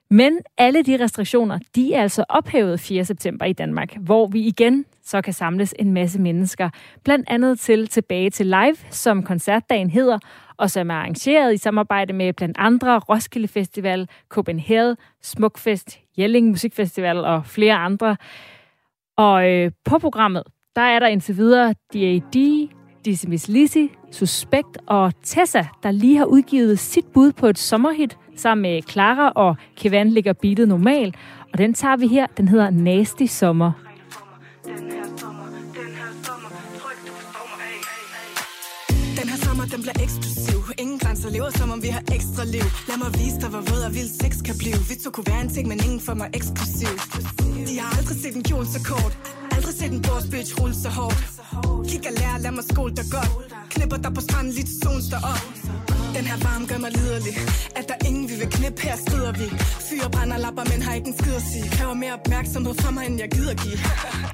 [0.10, 3.06] Men alle de restriktioner, de er altså ophævet 4.
[3.06, 6.70] september i Danmark, hvor vi igen så kan samles en masse mennesker.
[7.04, 10.20] Blandt andet til Tilbage til Live, som koncertdagen hedder,
[10.58, 17.18] og som er arrangeret i samarbejde med blandt andre Roskilde Festival, Copenhagen, Smukfest, Jelling Musikfestival
[17.18, 18.18] og flere andre.
[19.18, 20.44] Og øh, på programmet,
[20.76, 22.70] der er der indtil videre D.A.D.,
[23.06, 28.62] Dizzy Lizzy, Suspekt og Tessa, der lige har udgivet sit bud på et sommerhit sammen
[28.62, 31.16] med Clara og Kevin ligger beatet normal.
[31.54, 32.28] Og den tager vi her.
[32.38, 33.72] Den hedder Nasty Sommer.
[41.44, 42.66] Lever, som om vi har ekstra liv.
[42.88, 44.78] Lad mig vise dig, hvor våd og vild sex kan blive.
[44.90, 46.94] Vi to kunne være en ting, men ingen for mig eksklusiv
[47.68, 49.14] De har aldrig set en kjole så kort.
[49.56, 51.24] Aldrig set en boss bitch rulle så hårdt.
[51.90, 53.32] Kig og lær, lad mig skole dig godt.
[53.74, 55.44] Knipper dig på stranden, lidt til solen står op.
[56.16, 57.34] Den her varme gør mig liderlig
[57.80, 59.48] At der ingen vi knip, her skrider vi.
[59.90, 61.66] Fyre brænder lapper, men har ikke en skid at sige.
[61.78, 63.78] Kræver mere opmærksomhed fra mig, end jeg gider give.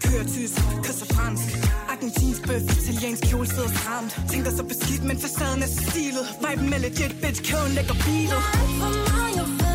[0.06, 0.56] Kører tysk,
[0.86, 1.48] kysser fransk.
[1.94, 4.12] Argentinsk bøf, italiensk kjole sidder stramt.
[4.32, 6.26] Tænker så beskidt, men facaden er så stilet.
[6.44, 8.42] Viben med legit, bitch, køen lægger bilet.
[8.82, 9.69] For mig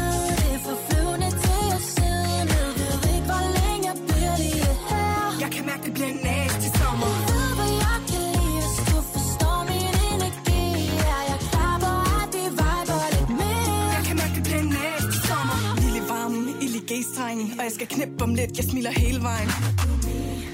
[17.84, 19.50] skal knippe om lidt, jeg smiler hele vejen.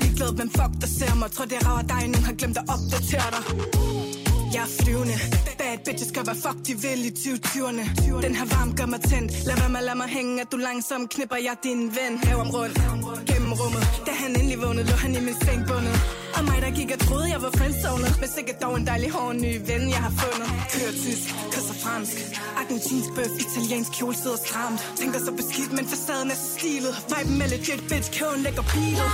[0.01, 1.31] Ligeglad, hvem fuck der ser mig.
[1.31, 3.43] Tror det rager dig, nogen har glemt at opdatere dig.
[4.55, 5.16] Jeg er flyvende.
[5.59, 7.85] Bad bitches gør, hvad fuck de vil i 2020'erne
[8.26, 9.31] Den her varm gør mig tændt.
[9.49, 11.37] Lad være med at lade mig hænge, at du langsomt knipper.
[11.37, 12.76] Jeg din ven, hav om rundt.
[13.31, 13.85] Gennem rummet.
[14.07, 15.97] Da han endelig vågnede, lå han i min seng bundet.
[16.37, 19.35] Og mig der gik og troede, jeg var friendzonet Men sikkert dog en dejlig hård
[19.35, 20.49] ny ven, jeg har fundet.
[20.72, 22.16] Kører tysk, kysser fransk.
[22.61, 24.81] Argentinsk bøf, italiensk kjole sidder stramt.
[25.01, 26.93] Tænker så beskidt, men facaden er så stilet.
[27.12, 29.09] Viben med legit bitch, køen lægger pilet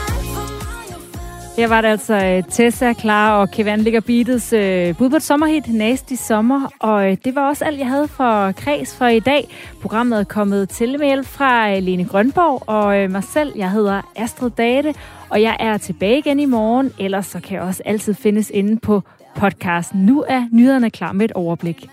[1.57, 5.22] her var det altså øh, Tessa, Clara og Kevin Ligger Beatles øh, bud på et
[5.22, 6.72] sommerhit, Nasty Sommer.
[6.80, 9.48] Og øh, det var også alt, jeg havde for Kreds for i dag.
[9.82, 13.52] Programmet er kommet til med hjælp fra øh, Lene Grønborg og øh, mig selv.
[13.57, 14.94] Jeg hedder Astrid Date,
[15.28, 16.92] og jeg er tilbage igen i morgen.
[16.98, 19.02] Ellers så kan jeg også altid findes inde på
[19.36, 20.00] podcasten.
[20.00, 21.88] Nu er nyhederne klar med et overblik.